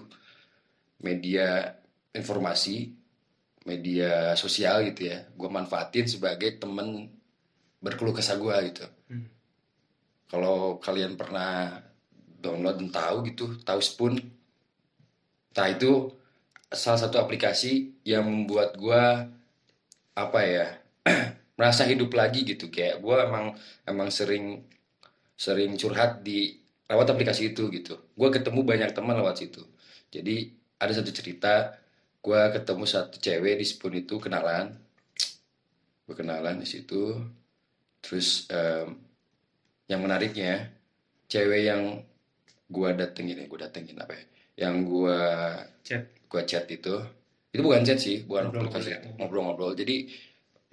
Media 1.04 1.76
informasi 2.16 2.96
media 3.68 4.40
sosial 4.40 4.88
gitu 4.88 5.12
ya. 5.12 5.28
Gue 5.36 5.52
manfaatin 5.52 6.08
sebagai 6.08 6.56
temen 6.60 7.12
berkeluh 7.84 8.16
kesah 8.16 8.40
gue 8.40 8.56
gitu. 8.72 8.86
Hmm. 9.12 9.28
Kalau 10.34 10.82
kalian 10.82 11.14
pernah 11.14 11.78
download 12.42 12.82
dan 12.82 12.90
tahu 12.90 13.16
gitu 13.30 13.46
tahu 13.62 13.78
spoon. 13.78 14.18
Nah 15.54 15.68
itu 15.70 16.10
salah 16.74 16.98
satu 16.98 17.22
aplikasi 17.22 18.02
yang 18.02 18.26
membuat 18.26 18.74
gue 18.74 19.30
apa 20.18 20.40
ya 20.42 20.68
merasa 21.62 21.86
hidup 21.86 22.10
lagi 22.18 22.42
gitu. 22.50 22.74
Kayak 22.74 23.06
gue 23.06 23.16
emang 23.30 23.46
emang 23.86 24.10
sering 24.10 24.66
sering 25.38 25.78
curhat 25.78 26.26
di 26.26 26.58
lewat 26.90 27.14
aplikasi 27.14 27.54
itu 27.54 27.70
gitu. 27.70 28.02
Gue 28.18 28.34
ketemu 28.34 28.66
banyak 28.66 28.90
teman 28.90 29.14
lewat 29.22 29.38
situ. 29.38 29.62
Jadi 30.10 30.50
ada 30.82 30.98
satu 30.98 31.14
cerita 31.14 31.78
gue 32.26 32.42
ketemu 32.58 32.90
satu 32.90 33.22
cewek 33.22 33.62
di 33.62 33.66
spoon 33.70 34.02
itu 34.02 34.18
kenalan. 34.18 34.74
Gue 36.10 36.16
kenalan 36.18 36.58
di 36.58 36.66
situ. 36.66 37.22
Terus 38.02 38.50
em, 38.50 39.03
yang 39.94 40.02
menariknya 40.02 40.74
cewek 41.30 41.62
yang 41.70 42.02
gue 42.68 42.90
datengin 42.98 43.38
ya 43.38 43.46
gue 43.46 43.60
datengin 43.62 43.98
apa 44.02 44.14
ya 44.18 44.24
yang 44.66 44.82
gue 44.82 45.20
Chat. 45.86 46.10
gue 46.26 46.42
chat 46.50 46.66
itu 46.66 46.96
itu 47.54 47.62
bukan 47.62 47.86
chat 47.86 48.02
sih 48.02 48.26
bukan 48.26 48.50
Ngobrol-ngobrol 48.50 48.74
aplikasi 48.74 48.90
ya. 48.90 49.00
ngobrol-ngobrol 49.22 49.74
jadi 49.78 49.96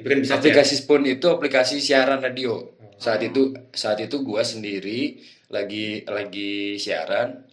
kan 0.04 0.18
bisa 0.20 0.40
aplikasi 0.40 0.74
Spoon 0.80 1.04
itu 1.04 1.26
aplikasi 1.28 1.76
siaran 1.80 2.20
radio. 2.24 2.56
Oh. 2.56 2.96
Saat 2.96 3.20
itu 3.24 3.52
saat 3.72 4.00
itu 4.00 4.24
gua 4.24 4.40
sendiri 4.44 5.20
lagi 5.52 6.04
lagi 6.08 6.80
siaran. 6.80 7.44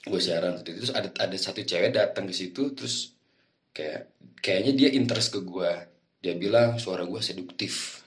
Gue 0.00 0.16
siaran 0.16 0.56
waktu 0.56 0.72
itu 0.72 0.88
terus 0.88 0.94
ada 0.96 1.12
ada 1.20 1.36
satu 1.36 1.60
cewek 1.60 1.92
datang 1.92 2.24
ke 2.24 2.32
situ 2.32 2.72
terus 2.72 3.12
kayak 3.76 4.08
kayaknya 4.40 4.72
dia 4.76 4.90
interest 4.96 5.34
ke 5.34 5.40
gua. 5.44 5.86
Dia 6.20 6.36
bilang 6.36 6.78
suara 6.80 7.04
gua 7.04 7.20
seduktif. 7.20 7.99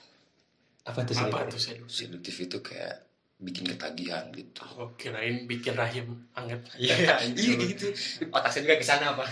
Apa 0.84 1.00
tuh 1.08 1.16
apa 1.16 1.48
tuh 1.48 1.60
saya 1.60 1.80
Seduktif 1.88 2.36
itu 2.44 2.60
kayak 2.60 3.04
bikin 3.40 3.66
ketagihan 3.66 4.30
gitu. 4.30 4.62
oh, 4.78 4.94
kirain 4.94 5.44
bikin 5.44 5.74
rahim 5.74 6.06
anget 6.38 6.60
Iya, 6.78 7.18
Iya 7.34 7.54
gitu. 7.66 7.90
Otak 8.30 8.50
saya 8.54 8.62
juga 8.64 8.76
ke 8.78 8.86
sana 8.86 9.12
apa? 9.12 9.26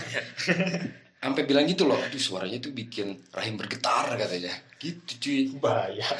Sampai 1.23 1.47
bilang 1.47 1.63
gitu 1.63 1.87
loh, 1.87 1.95
aduh 1.95 2.19
suaranya 2.19 2.59
tuh 2.59 2.75
bikin 2.75 3.15
rahim 3.31 3.55
bergetar 3.55 4.11
katanya. 4.19 4.51
Gitu 4.75 5.11
cuy. 5.23 5.41
Bahaya. 5.57 6.03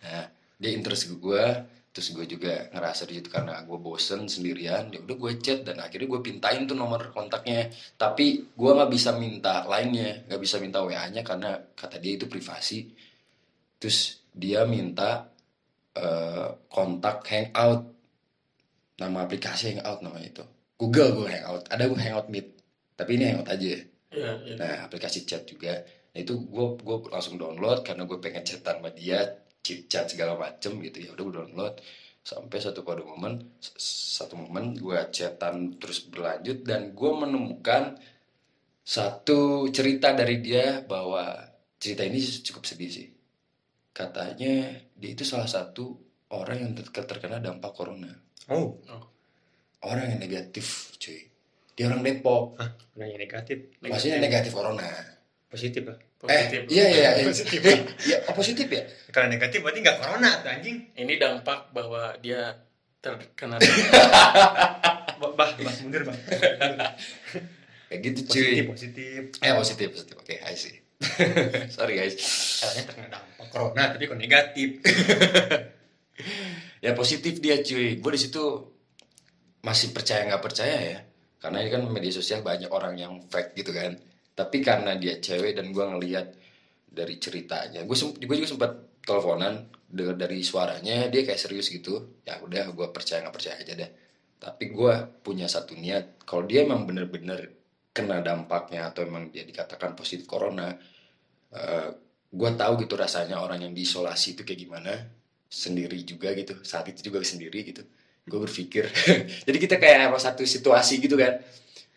Nah, 0.00 0.24
dia 0.56 0.70
interest 0.72 1.12
ke 1.12 1.14
gue, 1.20 1.44
terus 1.92 2.08
gue 2.16 2.24
juga 2.24 2.72
ngerasa 2.72 3.04
di 3.04 3.20
situ 3.20 3.28
karena 3.28 3.60
gue 3.68 3.78
bosen 3.78 4.24
sendirian, 4.26 4.88
ya 4.88 4.98
udah 5.04 5.12
gue 5.12 5.32
chat 5.44 5.60
dan 5.60 5.76
akhirnya 5.76 6.08
gue 6.08 6.20
pintain 6.24 6.64
tuh 6.64 6.72
nomor 6.72 7.12
kontaknya. 7.12 7.68
Tapi 8.00 8.48
gue 8.48 8.70
nggak 8.74 8.90
bisa 8.90 9.12
minta 9.14 9.62
lainnya, 9.68 10.24
nggak 10.24 10.40
bisa 10.40 10.56
minta 10.56 10.80
WA-nya 10.80 11.20
karena 11.20 11.52
kata 11.76 12.00
dia 12.00 12.16
itu 12.16 12.26
privasi. 12.32 12.88
Terus 13.80 14.20
dia 14.30 14.62
minta 14.68 15.32
eh, 15.96 16.48
kontak 16.68 17.26
Hangout, 17.26 17.90
nama 19.00 19.24
aplikasi 19.24 19.74
Hangout 19.74 20.04
namanya 20.04 20.28
itu. 20.28 20.44
Google 20.76 21.10
gue 21.16 21.28
Hangout, 21.32 21.64
ada 21.72 21.84
gue 21.88 22.00
Hangout 22.00 22.28
Meet, 22.28 22.48
tapi 22.94 23.16
ini 23.16 23.24
Hangout 23.32 23.48
aja. 23.48 23.68
Iya, 24.10 24.30
iya. 24.44 24.54
Nah, 24.58 24.74
aplikasi 24.86 25.24
chat 25.24 25.48
juga. 25.48 25.80
Nah, 26.12 26.18
itu 26.20 26.36
gue 26.44 26.66
gue 26.78 26.96
langsung 27.08 27.40
download 27.40 27.82
karena 27.82 28.04
gue 28.04 28.18
pengen 28.20 28.44
chatan 28.44 28.78
sama 28.78 28.90
dia, 28.92 29.40
chat 29.64 30.06
segala 30.12 30.36
macem 30.36 30.76
gitu 30.84 30.98
ya. 31.00 31.10
Udah 31.16 31.24
gue 31.24 31.34
download 31.40 31.74
sampai 32.20 32.58
satu 32.60 32.84
pada 32.84 33.00
momen 33.00 33.40
satu 33.80 34.36
momen 34.36 34.76
gue 34.76 34.98
chatan 35.08 35.80
terus 35.80 36.04
berlanjut 36.04 36.68
dan 36.68 36.92
gue 36.92 37.10
menemukan 37.16 37.96
satu 38.84 39.70
cerita 39.72 40.12
dari 40.12 40.36
dia 40.44 40.84
bahwa 40.84 41.48
cerita 41.80 42.04
ini 42.04 42.20
cukup 42.20 42.64
sedih 42.68 42.90
sih. 42.92 43.08
Katanya 43.90 44.54
dia 44.94 45.10
itu 45.10 45.26
salah 45.26 45.50
satu 45.50 45.98
orang 46.30 46.56
yang 46.62 46.72
ter- 46.78 47.06
terkena 47.06 47.42
dampak 47.42 47.74
corona. 47.74 48.10
Oh, 48.50 48.78
Orang 49.80 50.12
yang 50.12 50.20
negatif, 50.20 50.92
cuy. 51.00 51.24
Dia 51.72 51.88
orang 51.88 52.04
Depok. 52.04 52.60
nanya 53.00 53.16
negatif. 53.16 53.72
Maksudnya 53.80 54.20
negatif 54.20 54.52
corona. 54.52 54.84
Positif 55.48 55.82
lah. 55.88 55.96
Positif. 56.20 56.60
Eh, 56.68 56.74
iya 56.76 56.84
iya. 56.92 57.10
iya. 57.16 57.24
Positif. 57.32 57.60
Eh, 57.64 57.78
iya, 58.04 58.16
oh, 58.28 58.34
positif 58.36 58.66
ya? 58.68 58.84
Kalau 59.08 59.32
negatif 59.32 59.64
berarti 59.64 59.80
nggak 59.80 59.98
corona 59.98 60.30
tuh 60.44 60.50
anjing. 60.52 60.76
ini 60.94 61.16
dampak 61.16 61.72
bahwa 61.72 62.12
dia 62.20 62.60
terkena 63.00 63.56
Bah, 65.20 65.32
bah, 65.36 65.52
bah 65.52 65.74
mundur 65.80 66.04
bah. 66.04 66.16
Kayak 67.88 68.00
gitu 68.04 68.20
cuy. 68.28 68.40
Positif, 68.40 68.64
positif. 68.68 69.20
Eh 69.40 69.52
positif 69.56 69.86
positif. 69.96 70.14
Oke, 70.20 70.36
I 70.40 70.56
see. 70.56 70.76
Sorry 71.74 71.94
guys. 71.96 72.14
Katanya 72.60 72.84
terkena 72.84 73.08
dampak 73.08 73.46
corona, 73.48 73.82
tapi 73.96 74.04
kok 74.06 74.20
negatif. 74.20 74.68
Ya 76.80 76.96
positif 76.96 77.44
dia 77.44 77.60
cuy. 77.60 78.00
Gue 78.00 78.12
di 78.16 78.20
situ 78.20 78.40
masih 79.60 79.92
percaya 79.92 80.24
nggak 80.24 80.40
percaya 80.40 80.76
ya. 80.80 80.98
Karena 81.36 81.60
ini 81.60 81.68
kan 81.68 81.84
media 81.92 82.12
sosial 82.12 82.40
banyak 82.40 82.72
orang 82.72 82.96
yang 82.96 83.20
fake 83.28 83.52
gitu 83.52 83.76
kan. 83.76 84.00
Tapi 84.32 84.64
karena 84.64 84.96
dia 84.96 85.20
cewek 85.20 85.60
dan 85.60 85.76
gue 85.76 85.84
ngelihat 85.84 86.32
dari 86.88 87.20
ceritanya, 87.20 87.84
gue 87.84 87.96
gue 88.16 88.36
juga 88.40 88.48
sempat 88.48 88.72
teleponan 89.04 89.68
dengar 89.92 90.16
dari 90.16 90.40
suaranya 90.40 91.12
dia 91.12 91.20
kayak 91.28 91.36
serius 91.36 91.68
gitu. 91.68 92.20
Ya 92.24 92.40
udah 92.40 92.72
gue 92.72 92.86
percaya 92.96 93.20
nggak 93.28 93.36
percaya 93.36 93.60
aja 93.60 93.72
deh. 93.76 93.90
Tapi 94.40 94.64
gue 94.72 94.94
punya 95.20 95.52
satu 95.52 95.76
niat. 95.76 96.24
Kalau 96.24 96.48
dia 96.48 96.64
emang 96.64 96.88
bener-bener 96.88 97.59
kena 97.90 98.22
dampaknya 98.22 98.90
atau 98.90 99.02
emang 99.02 99.34
dia 99.34 99.42
dikatakan 99.42 99.98
positif 99.98 100.26
corona, 100.30 100.74
gue 102.30 102.50
tahu 102.54 102.72
gitu 102.86 102.94
rasanya 102.94 103.42
orang 103.42 103.66
yang 103.66 103.74
diisolasi 103.74 104.38
itu 104.38 104.42
kayak 104.46 104.60
gimana 104.62 104.92
sendiri 105.50 105.98
juga 106.06 106.30
gitu 106.38 106.62
saat 106.62 106.86
itu 106.94 107.10
juga 107.10 107.26
sendiri 107.26 107.66
gitu. 107.66 107.82
Gue 108.22 108.46
berpikir 108.46 108.86
jadi 109.46 109.58
kita 109.58 109.76
kayak 109.82 110.14
apa 110.14 110.18
satu 110.22 110.46
situasi 110.46 111.02
gitu 111.02 111.18
kan. 111.18 111.42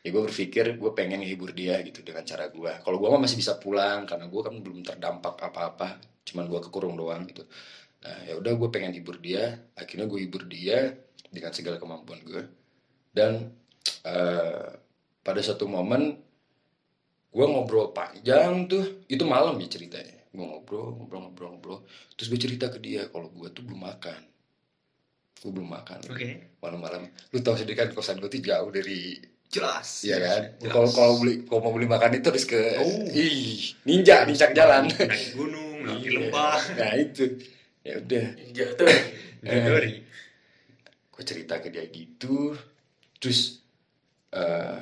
Ya 0.04 0.10
gue 0.12 0.24
berpikir 0.26 0.76
gue 0.76 0.92
pengen 0.98 1.22
hibur 1.24 1.56
dia 1.56 1.80
gitu 1.86 2.04
dengan 2.04 2.26
cara 2.28 2.50
gue 2.50 2.72
kalau 2.84 2.98
gue 3.00 3.08
mah 3.08 3.22
masih 3.24 3.40
bisa 3.40 3.56
pulang 3.62 4.04
karena 4.04 4.28
gue 4.28 4.42
kan 4.42 4.52
belum 4.60 4.84
terdampak 4.84 5.40
apa-apa 5.40 6.02
cuman 6.28 6.50
gue 6.50 6.60
kekurung 6.66 6.98
doang 6.98 7.24
gitu. 7.30 7.46
Nah 8.04 8.18
ya 8.28 8.34
udah 8.36 8.52
gue 8.58 8.70
pengen 8.74 8.92
hibur 8.98 9.22
dia 9.22 9.54
akhirnya 9.78 10.10
gue 10.10 10.20
hibur 10.26 10.44
dia 10.50 10.98
dengan 11.30 11.54
segala 11.54 11.78
kemampuan 11.78 12.20
gue 12.26 12.42
dan 13.14 13.54
eh, 14.04 14.70
pada 15.24 15.40
satu 15.40 15.66
momen 15.66 16.20
gue 17.30 17.46
ngobrol 17.48 17.90
panjang 17.90 18.68
tuh. 18.68 19.08
Itu 19.08 19.24
malam 19.24 19.58
ya 19.58 19.68
ceritanya. 19.68 20.20
Gue 20.30 20.44
ngobrol 20.44 20.94
ngobrol 20.94 21.20
ngobrol 21.24 21.50
ngobrol. 21.52 21.80
Terus 22.14 22.28
gue 22.28 22.40
cerita 22.40 22.68
ke 22.68 22.78
dia 22.78 23.08
kalau 23.08 23.28
gue 23.28 23.48
tuh 23.50 23.64
belum 23.64 23.82
makan. 23.82 24.22
Gue 25.40 25.52
belum 25.52 25.70
makan. 25.70 26.00
Oke. 26.08 26.54
malam-malam. 26.60 27.04
Lu 27.32 27.40
tahu 27.40 27.56
sendiri 27.56 27.76
kan 27.76 27.90
kosan 27.92 28.20
gue 28.20 28.28
tuh 28.28 28.40
jauh 28.40 28.70
dari 28.70 29.20
Jelas. 29.48 30.02
Iya 30.02 30.18
kan? 30.18 30.42
Kalau 30.66 30.90
kalau 30.90 31.14
beli 31.22 31.46
kalau 31.46 31.62
mau 31.62 31.72
beli 31.72 31.86
makan 31.86 32.18
itu 32.18 32.26
harus 32.26 32.42
ke 32.44 32.58
Oh. 32.82 33.06
ih 33.14 33.78
ninja 33.86 34.26
ninja 34.26 34.50
jalan. 34.50 34.90
Naik 34.90 35.38
gunung, 35.38 35.78
naik 35.86 36.02
Iya. 36.02 36.12
lembah. 36.18 36.58
nah 36.74 36.92
itu. 36.98 37.24
Ya 37.86 38.02
udah. 38.02 38.26
Jatuh 38.50 38.90
Dori. 39.70 39.94
gue 41.06 41.22
cerita 41.24 41.62
ke 41.62 41.70
dia 41.70 41.86
gitu. 41.86 42.58
Terus 43.22 43.62
eh, 44.34 44.80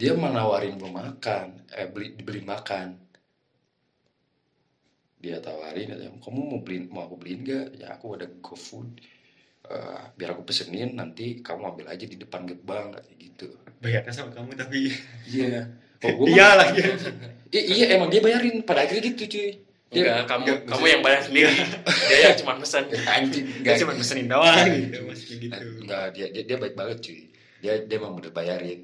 dia 0.00 0.16
menawarin 0.16 0.80
gue 0.80 0.88
makan 0.88 1.46
eh 1.68 1.84
beli 1.92 2.16
dibeli 2.16 2.40
makan. 2.40 2.96
Dia 5.20 5.36
tawarin 5.36 5.92
kamu 6.16 6.40
mau 6.40 6.60
beliin 6.64 6.88
mau 6.88 7.04
aku 7.04 7.20
beliin 7.20 7.44
gak 7.44 7.76
ya 7.76 7.92
aku 7.92 8.16
ada 8.16 8.24
GoFood 8.40 9.20
Eh, 9.70 10.02
biar 10.18 10.34
aku 10.34 10.42
pesenin 10.42 10.98
nanti 10.98 11.44
kamu 11.46 11.62
ambil 11.76 11.86
aja 11.94 12.02
di 12.02 12.18
depan 12.18 12.42
gerbang 12.42 12.90
katanya 12.90 13.16
gitu. 13.22 13.54
Bayarnya 13.78 14.10
sama 14.10 14.34
kamu 14.34 14.58
tapi. 14.58 14.90
iya. 15.30 15.70
Oh, 16.02 16.10
gua 16.10 16.26
mah- 16.26 16.32
Iya 16.34 16.48
lagi. 16.58 16.80
I- 17.54 17.68
iya 17.78 17.86
emang 17.94 18.10
dia 18.10 18.18
bayarin. 18.18 18.66
Pada 18.66 18.82
akhirnya 18.82 19.14
gitu 19.14 19.30
cuy. 19.30 19.62
Enggak 19.94 20.26
kamu 20.26 20.42
enggak, 20.42 20.58
kamu 20.64 20.84
yang 20.90 21.02
bayar 21.06 21.20
sendiri. 21.22 21.54
Dia 21.86 22.18
yang 22.18 22.36
cuma 22.42 22.52
pesan. 22.58 22.84
Anjing 23.14 23.46
Dia 23.46 23.58
enggak 23.62 23.76
cuma 23.78 23.92
pesenin 23.94 24.26
doang. 24.26 24.66
Gitu, 24.74 24.98
masih 25.06 25.24
kayak 25.28 25.40
gitu. 25.46 25.66
Enggak, 25.86 26.06
dia, 26.18 26.26
dia 26.34 26.42
dia 26.50 26.56
baik 26.58 26.74
banget 26.74 26.98
cuy. 27.06 27.20
Dia 27.62 27.72
dia 27.86 27.96
emang 28.00 28.12
udah 28.18 28.32
bayarin. 28.34 28.80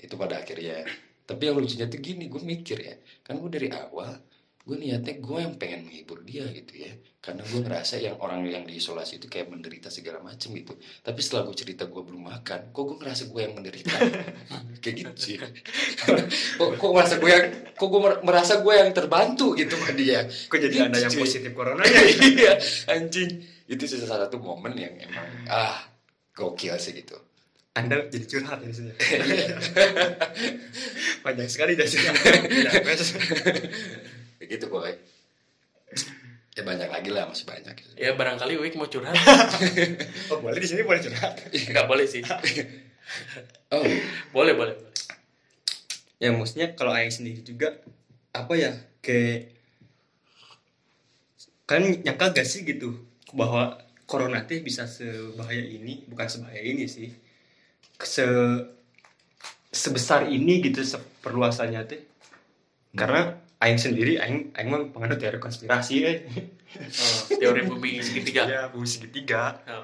Itu 0.00 0.14
pada 0.16 0.40
akhirnya. 0.40 0.84
Tapi 1.24 1.42
yang 1.46 1.56
lucunya 1.56 1.86
tuh 1.86 2.00
gini, 2.00 2.26
gue 2.26 2.42
mikir 2.42 2.78
ya, 2.80 2.94
kan 3.22 3.38
gue 3.38 3.50
dari 3.50 3.70
awal 3.70 4.18
gue 4.60 4.76
niatnya 4.76 5.18
gue 5.18 5.38
yang 5.40 5.56
pengen 5.56 5.88
menghibur 5.88 6.20
dia 6.22 6.44
gitu 6.52 6.84
ya. 6.84 6.92
Karena 7.18 7.42
gue 7.42 7.58
ngerasa 7.58 7.96
yang 7.96 8.20
orang 8.20 8.44
yang 8.44 8.62
diisolasi 8.62 9.18
itu 9.18 9.26
kayak 9.26 9.48
menderita 9.48 9.88
segala 9.88 10.20
macem 10.20 10.52
gitu. 10.52 10.76
Tapi 11.00 11.18
setelah 11.18 11.48
gue 11.48 11.56
cerita 11.56 11.88
gue 11.88 11.98
belum 11.98 12.28
makan 12.28 12.70
kok 12.70 12.82
gue 12.84 12.96
ngerasa 13.00 13.22
gue 13.26 13.40
yang 13.40 13.54
menderita? 13.56 13.96
Kayak 14.84 14.94
gitu 15.00 15.12
sih. 15.16 15.36
Kok, 16.56 16.76
kok 16.76 16.90
merasa 16.92 17.14
gue 17.16 17.30
yang 17.30 17.44
kok 17.72 17.88
gue 17.88 18.00
mer- 18.00 18.20
merasa 18.22 18.52
gue 18.60 18.74
yang 18.76 18.90
terbantu 18.92 19.56
gitu 19.56 19.74
sama 19.74 19.92
dia? 19.96 20.28
Kok 20.28 20.58
jadi 20.60 20.76
Gitu, 20.76 20.86
anda 20.86 20.98
yang 20.98 21.12
cuy. 21.12 21.20
positif 21.24 21.50
corona 21.52 21.82
iya 22.30 22.52
anjing. 22.86 23.30
Itu 23.64 23.84
salah 23.86 24.28
satu 24.28 24.38
momen 24.38 24.76
yang 24.76 24.94
emang 24.98 25.28
ah 25.48 25.88
gokil 26.32 26.76
sih 26.76 26.94
gitu 26.94 27.16
Anda 27.78 28.02
jadi 28.10 28.26
curhat 28.26 28.58
ya 28.66 28.70
sini. 28.74 28.92
Iya. 28.98 29.56
Panjang 31.24 31.48
sekali 31.50 31.78
dah 31.78 31.86
sih. 31.86 32.02
Ya, 32.66 32.82
wes. 32.82 33.14
Kayak 34.40 34.48
gitu 34.48 34.66
boy 34.70 34.94
ya 36.50 36.66
banyak 36.66 36.90
lagi 36.90 37.08
lah 37.14 37.24
masih 37.30 37.46
banyak. 37.46 37.72
Ya 37.94 38.12
barangkali 38.12 38.58
Wik 38.58 38.74
mau 38.76 38.90
curhat. 38.90 39.16
Oh, 40.28 40.42
boleh 40.42 40.58
di 40.58 40.68
sini 40.68 40.82
boleh 40.82 41.00
curhat. 41.00 41.38
Nggak 41.46 41.86
boleh 41.86 42.04
sih. 42.04 42.20
oh 42.26 43.80
Boleh, 43.80 44.52
boleh. 44.52 44.54
boleh. 44.58 44.76
Ya 46.20 46.34
maksudnya 46.36 46.76
kalau 46.76 46.92
Aing 46.92 47.14
sendiri 47.14 47.40
juga 47.40 47.80
apa 48.36 48.52
ya 48.58 48.76
kayak 49.00 49.56
kalian 51.64 52.02
nyangka 52.04 52.34
gak 52.36 52.46
sih 52.46 52.66
gitu 52.66 52.92
bahwa 53.32 53.78
corona 54.04 54.42
teh 54.44 54.60
bisa 54.60 54.84
sebahaya 54.84 55.62
ini 55.64 56.02
bukan 56.10 56.26
sebahaya 56.28 56.60
ini 56.60 56.84
sih 56.90 57.08
se 58.02 58.26
sebesar 59.70 60.26
ini 60.26 60.60
gitu 60.60 60.82
seperluasannya 60.82 61.80
teh. 61.86 62.02
Karena 62.96 63.38
Aing 63.60 63.76
sendiri 63.76 64.16
Aing 64.18 64.50
Aing 64.56 64.68
mah 64.72 64.80
penganut 64.90 65.20
teori 65.20 65.36
konspirasi 65.38 65.94
ya 66.00 66.10
Oh, 66.70 67.34
teori 67.34 67.66
bumi 67.66 67.98
segitiga. 67.98 68.46
ya 68.46 68.62
bumi 68.70 68.86
segitiga. 68.86 69.58
Oh. 69.66 69.82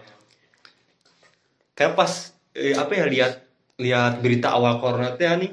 kayak 1.76 1.92
pas 1.92 2.30
eh, 2.56 2.73
apa 2.73 2.94
ya 2.94 3.04
lihat 3.11 3.32
lihat 3.76 4.23
berita 4.25 4.54
awal 4.54 4.80
corona 4.80 5.12
teh 5.12 5.28
nih 5.28 5.50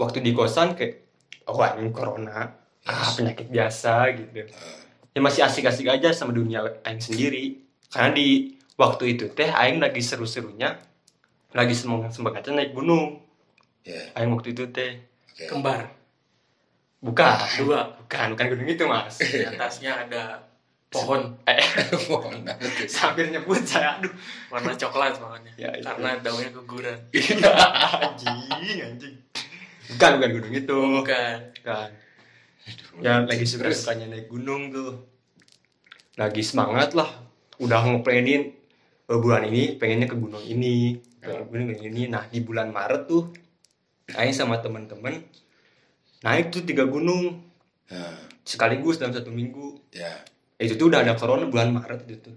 waktu 0.00 0.24
di 0.24 0.34
kosan 0.34 0.74
kayak 0.74 1.06
oh 1.46 1.60
ini 1.78 1.92
corona 1.94 2.50
ah 2.88 3.08
penyakit 3.14 3.46
biasa 3.52 4.10
gitu. 4.16 4.48
Ya 5.14 5.20
masih 5.22 5.46
asik-asik 5.46 5.86
aja 5.86 6.10
sama 6.10 6.34
dunia 6.34 6.64
aing 6.82 6.98
sendiri. 6.98 7.62
Karena 7.92 8.10
di 8.16 8.58
waktu 8.74 9.14
itu 9.14 9.30
teh 9.30 9.52
aing 9.52 9.78
lagi 9.78 10.02
seru-serunya 10.02 10.80
lagi 11.54 11.72
semangat 11.72 12.10
semangatnya 12.10 12.60
naik 12.60 12.74
gunung. 12.74 13.22
Ya. 13.86 14.02
Aing 14.18 14.34
waktu 14.34 14.52
itu 14.52 14.66
teh 14.74 14.98
oke. 15.30 15.46
Kembar. 15.46 15.94
bukan 17.04 17.36
Dua. 17.60 18.00
bukan 18.00 18.32
bukan 18.34 18.46
gunung 18.50 18.68
itu 18.68 18.84
mas. 18.90 19.22
Di 19.22 19.46
atasnya 19.46 20.08
ada 20.08 20.42
pohon. 20.90 21.22
Eh 21.50 21.62
Mohon 22.10 22.42
maaf. 22.42 22.58
sambil 22.90 23.30
nyebut 23.30 23.62
saya 23.62 24.02
aduh. 24.02 24.10
Warna 24.50 24.74
coklat 24.74 25.14
pohonnya. 25.20 25.52
Ya, 25.54 25.70
itu. 25.78 25.86
Karena 25.86 26.18
daunnya 26.18 26.50
keguguran. 26.50 26.98
anjing 28.02 28.78
anjing. 28.82 29.14
Bukan 29.94 30.10
bukan 30.18 30.30
gunung 30.40 30.52
itu. 30.52 30.80
Bukan. 31.06 31.38
kan 31.62 31.90
ya 33.04 33.20
lagi 33.28 33.44
suka 33.44 33.68
sukanya 33.70 34.10
naik 34.10 34.26
gunung 34.32 34.72
tuh. 34.72 35.06
Lagi 36.16 36.40
semangat 36.40 36.96
lah. 36.96 37.10
Udah 37.60 37.84
ngeplanin 37.84 38.63
eh, 39.14 39.20
bulan 39.22 39.42
ini 39.46 39.62
pengennya 39.78 40.10
ke 40.10 40.16
gunung 40.18 40.42
ini. 40.42 40.98
Pengen 41.22 41.46
ke 41.46 41.46
gunung 41.48 41.70
ini. 41.70 42.02
Nah 42.10 42.26
di 42.26 42.38
bulan 42.42 42.74
Maret 42.74 43.02
tuh 43.06 43.30
Aing 44.12 44.36
sama 44.36 44.60
teman-teman 44.60 45.24
naik 46.20 46.52
tuh 46.52 46.60
tiga 46.64 46.84
gunung. 46.84 47.40
Nah, 47.88 48.16
sekaligus 48.44 49.00
dalam 49.00 49.16
satu 49.16 49.32
minggu. 49.32 49.80
Ya 49.92 50.24
itu 50.64 50.78
tuh 50.78 50.86
udah 50.88 51.02
ada 51.02 51.18
corona 51.18 51.44
bulan 51.50 51.74
Maret 51.74 52.06
itu 52.06 52.30
tuh. 52.30 52.36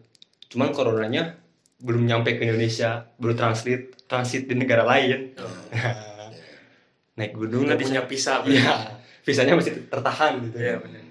Cuman 0.51 0.73
coronanya 0.73 1.37
belum 1.77 2.09
nyampe 2.09 2.33
ke 2.35 2.49
Indonesia 2.49 3.05
baru 3.21 3.37
transit 3.37 4.09
transit 4.09 4.49
di 4.49 4.55
negara 4.57 4.83
lain. 4.83 5.37
Oh. 5.37 5.47
naik 7.17 7.33
gunung 7.33 7.65
lah 7.65 7.77
di 7.77 7.85
punya 7.85 8.05
visa. 8.05 8.41
Iya, 8.45 8.97
visanya 9.25 9.57
masih 9.57 9.89
tertahan 9.89 10.37
gitu. 10.49 10.57
Iya, 10.61 10.75
benar. 10.81 11.03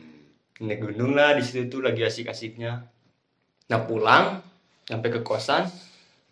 Naik 0.62 0.80
gunung 0.82 1.12
lah 1.14 1.34
di 1.34 1.42
situ 1.42 1.66
tuh 1.66 1.82
lagi 1.82 2.02
asik-asiknya. 2.02 2.86
Nah 3.66 3.80
pulang, 3.86 4.42
sampai 4.86 5.10
ke 5.10 5.20
kosan, 5.26 5.66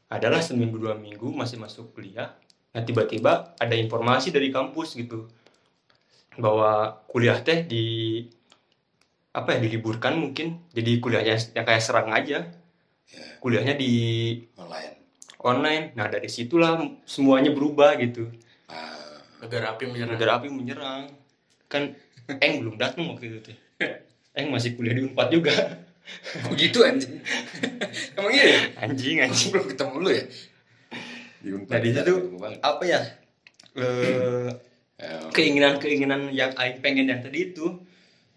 adalah 0.09 0.39
seminggu 0.39 0.79
dua 0.79 0.95
minggu 0.95 1.35
masih 1.35 1.59
masuk 1.59 1.91
kuliah. 1.95 2.39
Nah 2.75 2.83
tiba-tiba 2.83 3.55
ada 3.59 3.75
informasi 3.75 4.31
dari 4.31 4.51
kampus 4.55 4.95
gitu 4.95 5.27
bahwa 6.39 7.03
kuliah 7.07 7.39
teh 7.43 7.63
di 7.63 7.85
apa 9.35 9.59
ya 9.59 9.59
diliburkan 9.63 10.15
mungkin. 10.19 10.63
Jadi 10.71 11.03
kuliahnya 11.03 11.35
yang 11.59 11.67
kayak 11.67 11.83
serang 11.83 12.11
aja. 12.15 12.47
Kuliahnya 13.43 13.75
di 13.75 13.93
online. 14.59 14.95
online. 15.43 15.85
Nah 15.99 16.07
dari 16.07 16.31
situlah 16.31 16.79
semuanya 17.07 17.51
berubah 17.51 17.99
gitu. 17.99 18.31
Ah. 18.71 19.19
Negara 19.43 19.75
api 19.75 19.85
menyerang. 19.91 20.13
negara 20.15 20.31
api 20.39 20.49
menyerang. 20.51 21.03
Kan 21.67 21.99
Eng 22.25 22.65
belum 22.65 22.81
datang 22.81 23.05
waktu 23.13 23.35
itu 23.35 23.39
teh. 23.51 23.59
Eng 24.39 24.49
masih 24.49 24.79
kuliah 24.79 24.97
di 24.97 25.05
Unpad 25.05 25.29
juga 25.29 25.53
begitu 26.49 26.79
anjing? 26.83 27.21
Emang 28.17 28.33
iya 28.33 28.45
ya? 28.45 28.61
anjing 28.81 29.17
anjing. 29.21 29.51
Belum 29.51 29.67
ketemu 29.69 29.95
lu 29.99 30.11
ya? 30.11 30.25
Di 31.39 31.49
Nah, 31.53 31.79
di 31.79 31.91
situ 31.91 32.13
ketemu 32.13 32.39
banget. 32.39 32.59
apa 32.61 32.83
ya? 32.85 33.01
Eh, 33.75 34.51
Ya, 34.95 35.27
keinginan-keinginan 35.35 36.31
yang 36.31 36.55
Aing 36.55 36.79
pengen 36.79 37.11
yang 37.11 37.19
tadi 37.19 37.51
itu. 37.51 37.83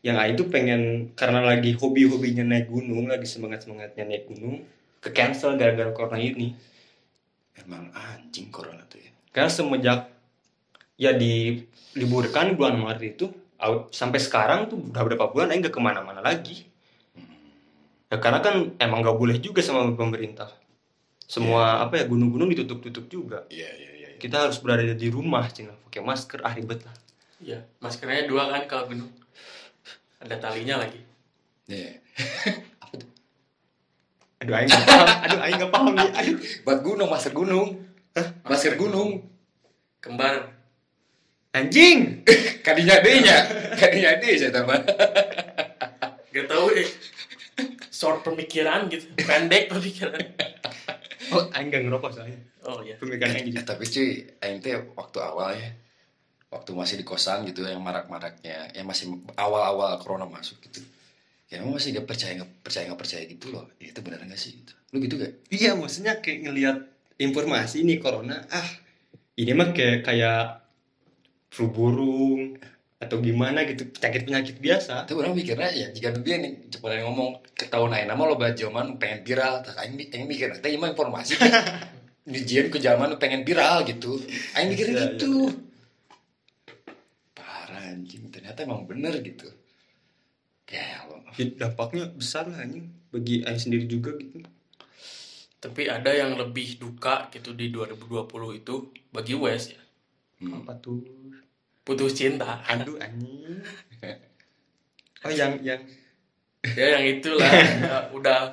Yang 0.02 0.18
Aing 0.18 0.36
tuh 0.36 0.48
pengen 0.50 0.82
karena 1.14 1.40
lagi 1.40 1.72
hobi-hobinya 1.72 2.42
naik 2.44 2.68
gunung 2.68 3.06
lagi 3.06 3.30
semangat-semangatnya 3.30 4.04
naik 4.04 4.26
gunung 4.26 4.66
ke 4.98 5.14
cancel 5.14 5.54
gara-gara 5.56 5.94
corona 5.94 6.18
ini. 6.18 6.58
Emang 7.56 7.94
anjing 7.94 8.50
corona 8.50 8.84
tuh 8.86 9.00
ya? 9.00 9.14
Karena 9.30 9.50
semenjak 9.50 10.00
ya 10.98 11.14
diliburkan 11.14 12.58
bulan 12.58 12.78
Maret 12.78 13.16
itu 13.16 13.30
out- 13.58 13.94
sampai 13.94 14.18
sekarang 14.18 14.66
tuh 14.68 14.82
udah 14.82 15.02
berapa 15.06 15.26
bulan 15.30 15.54
Aing 15.54 15.62
gak 15.62 15.78
ke 15.78 15.82
mana-mana 15.82 16.20
lagi 16.20 16.67
ya 18.08 18.18
karena 18.24 18.40
kan 18.40 18.72
emang 18.80 19.04
gak 19.04 19.20
boleh 19.20 19.36
juga 19.40 19.60
sama 19.60 19.92
pemerintah. 19.92 20.48
Semua 21.28 21.84
apa 21.84 22.00
ya 22.00 22.08
gunung-gunung 22.08 22.48
ditutup-tutup 22.56 23.12
juga. 23.12 23.44
Iya 23.52 23.68
iya 23.76 23.92
iya 23.92 23.98
kita 24.18 24.50
harus 24.50 24.58
berada 24.60 24.98
di 24.98 25.08
rumah 25.14 25.46
cina. 25.54 25.72
Pakai 25.88 26.02
masker 26.02 26.42
ah 26.42 26.52
ribet 26.52 26.82
lah. 26.82 26.96
Iya, 27.38 27.62
maskernya 27.78 28.26
dua 28.26 28.50
kan 28.50 28.66
kalau 28.66 28.90
gunung. 28.90 29.14
Ada 30.18 30.42
talinya 30.42 30.82
lagi. 30.82 30.98
Iya. 31.70 32.02
aduh 34.42 34.54
aing 34.54 34.70
gak 34.70 34.86
paham. 34.86 35.06
Aduh 35.06 35.40
aing 35.46 35.58
gak 35.62 35.72
paham 35.72 35.94
nih. 35.94 36.10
Aduh. 36.18 36.38
Buat 36.66 36.80
gunung 36.82 37.10
masker 37.14 37.34
gunung. 37.38 37.68
Masker 38.42 38.74
gunung. 38.74 39.22
Kembar. 40.02 40.58
anjing! 41.58 42.22
Kadinya 42.66 43.02
D 43.02 43.26
nya 43.26 43.38
kadinya 43.74 44.14
D 44.22 44.38
saya 44.38 44.54
tambah 44.54 44.78
Gak 46.30 46.46
tahu 46.46 46.70
deh. 46.70 46.86
Short 47.98 48.22
pemikiran 48.22 48.86
gitu. 48.88 49.10
Pendek 49.18 49.64
pemikiran. 49.74 50.22
oh 51.28 51.44
aing 51.50 51.68
gak 51.68 51.82
ngerokok 51.82 52.12
soalnya 52.14 52.40
Oh 52.64 52.80
iya. 52.80 52.96
pemikiran 52.96 53.34
aing 53.34 53.50
Ya, 53.50 53.54
jadi 53.58 53.66
tapi 53.66 53.84
cuy 53.86 54.10
aing 54.38 54.62
teh 54.62 54.74
waktu 54.94 55.18
awal 55.20 55.50
ya 55.52 55.70
waktu 56.48 56.72
masih 56.72 56.96
di 56.96 57.04
kosan 57.04 57.44
gitu 57.44 57.60
yang 57.62 57.82
marak-maraknya 57.82 58.72
yang 58.72 58.86
masih 58.86 59.10
awal-awal 59.36 59.98
corona 59.98 60.24
masuk 60.24 60.62
gitu 60.62 60.80
ya 61.48 61.60
emang 61.60 61.76
masih 61.76 61.92
gak 61.92 62.06
percaya 62.06 62.38
gak 62.38 62.52
percaya 62.62 62.88
gak 62.88 62.96
percaya 62.98 63.24
gitu 63.26 63.50
loh 63.50 63.66
Ya, 63.76 63.90
itu 63.90 64.00
benar 64.00 64.22
gak 64.22 64.38
sih 64.38 64.56
gitu. 64.56 64.72
lu 64.88 65.02
gitu 65.02 65.16
gak 65.18 65.34
iya 65.50 65.74
maksudnya 65.74 66.14
kayak 66.18 66.40
ngelihat 66.46 66.78
informasi 67.18 67.84
nih 67.84 67.98
corona 67.98 68.46
ah 68.48 68.70
ini 69.36 69.52
mah 69.52 69.74
kayak 69.74 70.04
kayak 70.04 70.64
flu 71.50 71.68
burung 71.68 72.56
atau 72.98 73.22
gimana 73.22 73.62
gitu 73.70 73.86
penyakit 73.94 74.26
penyakit 74.26 74.56
biasa. 74.58 75.06
Tapi 75.06 75.18
orang 75.22 75.38
mikirnya 75.38 75.70
ya 75.70 75.88
jika 75.94 76.18
dia 76.18 76.42
nih 76.42 76.74
cepat 76.74 77.06
ngomong 77.06 77.46
ketahuan 77.54 77.94
aing 77.94 78.10
nama 78.10 78.22
lo 78.26 78.34
baca 78.34 78.58
zaman 78.58 78.98
pengen 78.98 79.22
viral. 79.22 79.62
Tak 79.62 79.78
aing 79.78 80.02
aing 80.10 80.26
mikir 80.26 80.50
teh 80.58 80.74
emang 80.74 80.98
informasi. 80.98 81.38
Dijian 82.28 82.68
ke 82.74 82.82
zaman 82.82 83.16
pengen 83.22 83.46
viral 83.46 83.86
gitu. 83.86 84.18
Aing 84.58 84.74
mikirnya 84.74 85.14
Iya, 85.14 85.16
gitu. 85.16 85.34
parah 87.38 87.94
anjing. 87.94 88.34
Ternyata 88.34 88.66
emang 88.66 88.90
bener 88.90 89.14
gitu. 89.22 89.48
Kayak 90.68 91.08
lo 91.08 91.16
Ya, 91.38 91.46
dampaknya 91.54 92.10
besar 92.10 92.50
lah 92.50 92.66
anjing. 92.66 92.90
Bagi 93.14 93.46
aing 93.46 93.62
sendiri 93.62 93.86
juga 93.86 94.18
gitu. 94.18 94.42
Tapi 95.58 95.86
ada 95.86 96.10
yang 96.14 96.34
lebih 96.38 96.82
duka 96.82 97.30
gitu 97.30 97.54
di 97.54 97.70
2020 97.70 98.26
itu 98.58 98.76
bagi 99.14 99.38
Wes 99.38 99.74
ya. 99.74 99.82
Hmm. 100.38 100.62
apa 100.62 100.78
tuh 100.78 101.02
Putus 101.88 102.12
cinta. 102.20 102.60
aduh 102.68 103.00
anjing. 103.00 103.64
Oh 105.24 105.32
yang 105.32 105.56
yang. 105.64 105.80
Ya 106.76 107.00
yang 107.00 107.08
itulah. 107.08 107.48
Udah 108.18 108.52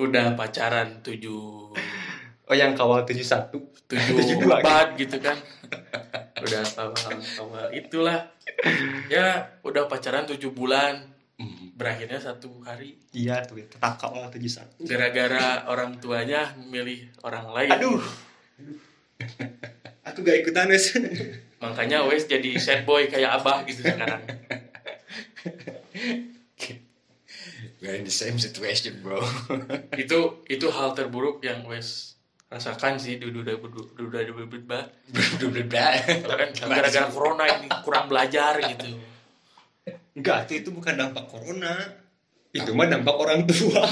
udah 0.00 0.32
pacaran 0.32 1.04
tujuh 1.04 1.76
oh 2.50 2.56
yang 2.56 2.72
kawal 2.72 3.04
71 3.04 3.52
tujuh 3.84 4.36
empat 4.48 4.96
gitu 4.96 5.20
kan. 5.20 5.36
udah 6.40 6.64
awal 6.80 7.20
awal 7.36 7.68
itulah. 7.68 8.32
Ya 9.12 9.60
udah 9.60 9.84
pacaran 9.86 10.24
tujuh 10.24 10.50
bulan. 10.56 11.12
Hmm. 11.40 11.72
berakhirnya 11.72 12.20
satu 12.20 12.60
hari. 12.68 13.00
Iya 13.16 13.40
tuh 13.48 13.64
tetangga 13.64 14.12
lah 14.12 14.28
tujuh 14.28 14.52
satu. 14.52 14.84
Gara-gara 14.84 15.64
orang 15.72 15.96
tuanya 15.96 16.52
milih 16.68 17.08
orang 17.24 17.48
lain. 17.48 17.70
Aduh. 17.80 18.00
Aku 20.12 20.20
gak 20.20 20.44
ikutan 20.44 20.68
wes 20.68 20.92
makanya 21.60 22.08
wes 22.08 22.24
jadi 22.24 22.56
sad 22.56 22.88
boy 22.88 23.06
kayak 23.06 23.40
abah 23.40 23.62
gitu 23.68 23.84
sekarang 23.84 24.24
We're 27.80 27.96
in 27.96 28.04
the 28.04 28.12
same 28.12 28.36
situation, 28.36 29.00
bro. 29.00 29.24
itu 29.96 30.44
itu 30.52 30.66
hal 30.68 30.92
terburuk 30.92 31.40
yang 31.40 31.64
wes 31.64 32.20
rasakan 32.50 32.98
sih 32.98 33.16
dudu 33.16 33.46
dudu 33.46 33.70
dudu 33.94 34.20
dudu 35.38 35.60
kan 35.70 36.50
gara-gara 36.66 37.06
corona 37.06 37.46
ini 37.46 37.70
kurang 37.86 38.10
belajar 38.10 38.58
gitu 38.58 38.98
enggak 40.18 40.50
tuh 40.50 40.58
itu 40.58 40.68
bukan 40.74 40.98
dampak 40.98 41.30
corona 41.30 41.78
itu 42.50 42.74
mah 42.74 42.90
dampak 42.90 43.14
orang 43.14 43.46
tua 43.46 43.86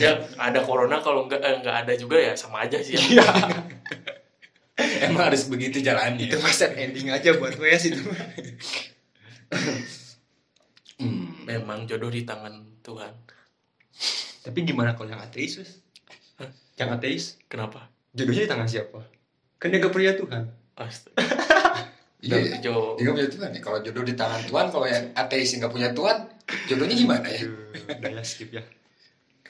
ya 0.00 0.10
ada 0.34 0.60
corona 0.60 0.96
kalau 0.98 1.24
enggak 1.24 1.38
eh, 1.38 1.54
enggak 1.56 1.76
ada 1.78 1.92
juga 1.94 2.16
ya 2.18 2.32
sama 2.32 2.64
aja 2.64 2.80
sih 2.80 2.96
Iya. 2.96 3.22
Emang 5.04 5.28
harus 5.28 5.44
begitu 5.44 5.78
jalannya. 5.78 6.24
itu 6.24 6.36
mah 6.36 6.48
sad 6.50 6.72
ending 6.72 7.08
aja 7.08 7.36
buat 7.36 7.52
wes 7.54 7.84
itu 7.84 8.00
mah 8.00 8.16
Hmm. 10.96 11.32
memang 11.44 11.84
jodoh 11.84 12.08
di 12.08 12.22
tangan 12.22 12.52
Tuhan 12.80 13.08
tapi 14.40 14.58
gimana 14.62 14.92
kalau 14.92 15.08
yang 15.08 15.18
ateis 15.18 15.56
yang 16.74 16.90
ateis 16.90 17.40
kenapa 17.46 17.88
jodohnya 18.12 18.44
di 18.44 18.50
tangan 18.50 18.68
siapa 18.68 19.00
kan 19.56 19.68
dia 19.68 19.78
gak 19.78 19.90
percaya 19.90 20.12
Tuhan 20.14 20.42
Astaga. 20.74 21.20
Iya, 22.20 22.56
Jo- 22.58 22.96
dia 22.96 23.04
nggak 23.06 23.16
punya 23.16 23.28
Tuhan 23.30 23.50
ya. 23.56 23.60
Kalau 23.60 23.78
jodoh 23.80 24.00
di 24.00 24.12
tangan 24.14 24.40
Tuhan, 24.42 24.66
kalau 24.68 24.86
yang 24.86 25.04
ateis 25.14 25.52
nggak 25.52 25.68
punya 25.68 25.88
Tuhan, 25.90 26.24
jodohnya 26.66 26.92
gimana 26.94 27.26
ya? 27.26 27.44
Udah 27.90 28.10
ya 28.10 28.22
skip 28.22 28.48
ya 28.50 28.64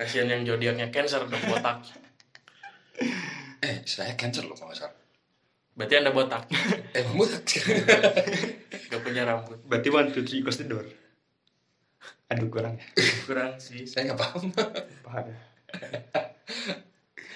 kasihan 0.00 0.32
yang 0.32 0.48
zodiaknya 0.48 0.88
cancer 0.88 1.20
dong 1.28 1.44
botak. 1.44 1.84
Eh, 3.60 3.84
saya 3.84 4.16
cancer 4.16 4.48
loh 4.48 4.56
kalau 4.56 4.72
salah. 4.72 4.96
berarti 5.76 6.00
anda 6.00 6.16
botak. 6.16 6.48
Eh, 6.96 7.04
mutak. 7.12 7.44
gak 8.88 9.00
punya 9.04 9.28
rambut. 9.28 9.60
Berarti 9.68 9.92
one 9.92 10.08
two 10.08 10.24
three 10.24 10.40
close 10.40 10.64
the 10.64 10.64
door. 10.64 10.88
Aduh 12.32 12.48
kurang. 12.48 12.80
Kurang 13.28 13.60
sih. 13.60 13.84
Saya 13.84 14.08
nggak 14.08 14.20
paham. 14.20 14.48
paham. 15.04 15.24
Ya. 15.28 15.38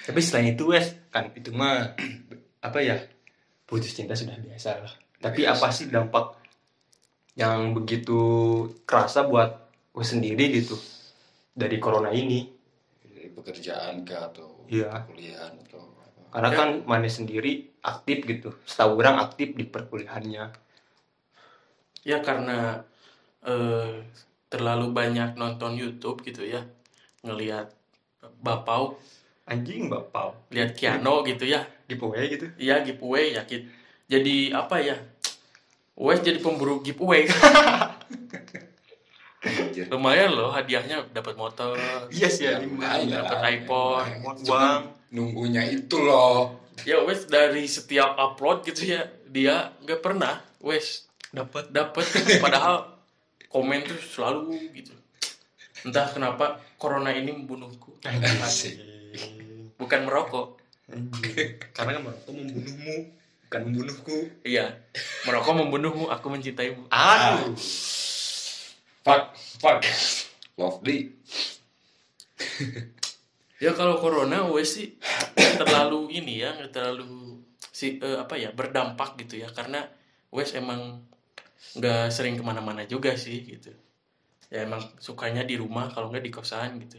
tapi 0.09 0.20
selain 0.24 0.57
itu 0.57 0.64
wes 0.68 0.96
kan 1.12 1.29
itu 1.37 1.53
mah 1.53 1.92
apa 2.66 2.79
ya 2.81 2.96
putus 3.68 3.92
cinta 3.92 4.16
sudah 4.16 4.40
biasa 4.40 4.81
lah. 4.81 4.94
Tapi 5.20 5.44
apa 5.44 5.68
sih 5.68 5.92
dampak 5.92 6.40
yang 7.37 7.77
begitu 7.77 8.16
kerasa 8.88 9.29
buat 9.29 9.68
gue 9.92 10.07
sendiri 10.09 10.57
gitu 10.57 10.81
dari 11.53 11.77
corona 11.77 12.09
ini 12.09 12.54
pekerjaan 13.35 14.07
kah 14.07 14.31
atau 14.31 14.64
Iya. 14.66 15.05
kuliah 15.05 15.51
atau 15.51 15.83
apa? 15.99 16.31
karena 16.33 16.51
Ya. 16.51 16.57
kan 16.57 16.68
mana 16.85 17.07
sendiri 17.07 17.53
aktif 17.81 18.25
gitu 18.25 18.51
setahu 18.64 18.97
orang 18.99 19.18
aktif 19.20 19.53
di 19.53 19.66
perkuliahannya 19.66 20.51
ya 22.03 22.18
karena 22.20 22.81
eh, 23.42 24.01
terlalu 24.49 24.88
banyak 24.90 25.37
nonton 25.37 25.75
YouTube 25.75 26.23
gitu 26.23 26.40
ya 26.42 26.64
ngelihat 27.20 27.68
bapau 28.40 28.97
anjing 29.44 29.88
bapak 29.88 30.33
lihat 30.49 30.73
Kiano 30.73 31.20
gitu 31.23 31.44
ya 31.44 31.61
giveaway 31.85 32.33
gitu 32.33 32.49
iya 32.57 32.81
giveaway 32.81 33.37
ya 33.37 33.44
Kit. 33.44 33.68
jadi 34.07 34.55
apa 34.55 34.81
ya 34.81 34.97
Wes 35.94 36.20
jadi 36.20 36.40
pemburu 36.40 36.81
giveaway 36.81 37.29
Anjir. 39.75 39.91
lumayan 39.91 40.31
loh 40.31 40.55
hadiahnya 40.55 41.11
dapat 41.11 41.35
motor 41.35 41.75
iya 42.15 42.31
sih 42.31 42.47
Ya, 42.47 42.63
lumayan 42.63 43.11
dapat 43.11 43.39
iPhone 43.59 44.07
uang. 44.47 44.83
Nunggunya 45.11 45.63
itu 45.67 45.99
loh. 45.99 46.63
ya 46.83 47.03
Wes 47.03 47.27
dari 47.27 47.67
setiap 47.67 48.15
upload 48.15 48.63
gitu 48.67 48.95
ya 48.95 49.03
dia 49.27 49.75
nggak 49.83 49.99
pernah 49.99 50.39
Wes 50.63 51.11
dapat 51.31 51.71
dapat 51.71 52.07
padahal 52.45 52.99
komen 53.51 53.83
tuh 53.83 53.99
selalu 53.99 54.55
gitu. 54.75 54.95
Entah 55.83 56.11
kenapa 56.11 56.63
corona 56.75 57.11
ini 57.11 57.31
membunuhku. 57.31 57.99
Asik. 58.43 58.79
bukan 59.75 60.07
merokok. 60.07 60.59
Karena 61.75 61.99
kan 61.99 62.03
merokok 62.03 62.33
membunuhmu 62.35 62.95
bukan 63.47 63.61
membunuhku. 63.71 64.17
Iya. 64.43 64.75
Merokok 65.27 65.55
membunuhmu 65.55 66.05
aku 66.11 66.27
mencintaimu. 66.31 66.91
Aduh 66.91 67.55
Fuck, 69.05 69.23
fuck. 69.61 69.85
Lovely. 70.57 71.12
ya 73.59 73.71
kalau 73.73 73.97
corona 73.97 74.45
wes 74.51 74.77
sih 74.77 74.99
terlalu 75.35 76.11
ini 76.12 76.43
ya 76.43 76.53
nggak 76.53 76.73
terlalu 76.73 77.38
si 77.71 77.97
eh, 77.97 78.19
apa 78.19 78.35
ya 78.35 78.51
berdampak 78.51 79.14
gitu 79.17 79.38
ya 79.38 79.49
karena 79.49 79.87
wes 80.29 80.53
emang 80.53 81.01
nggak 81.73 82.11
sering 82.11 82.35
ke 82.35 82.43
mana-mana 82.43 82.85
juga 82.85 83.14
sih 83.14 83.40
gitu 83.40 83.71
ya 84.49 84.62
emang 84.62 84.83
sukanya 84.99 85.43
di 85.43 85.57
rumah 85.57 85.88
kalau 85.88 86.11
nggak 86.11 86.25
di 86.25 86.33
kosan 86.33 86.81
gitu 86.81 86.99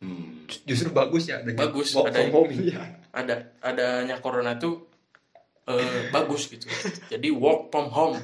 Hmm. 0.00 0.48
justru 0.64 0.96
bagus 0.96 1.28
ya 1.28 1.44
adanya 1.44 1.60
Bagus, 1.60 1.92
work 1.92 2.08
ada- 2.08 2.24
from 2.24 2.32
home 2.32 2.56
ya 2.56 2.80
ada 3.12 3.52
adanya 3.60 4.16
corona 4.16 4.56
tuh 4.56 4.88
eh, 5.68 6.08
bagus 6.08 6.48
gitu 6.48 6.64
jadi 7.06 7.28
work 7.28 7.68
from 7.68 7.92
home 7.92 8.16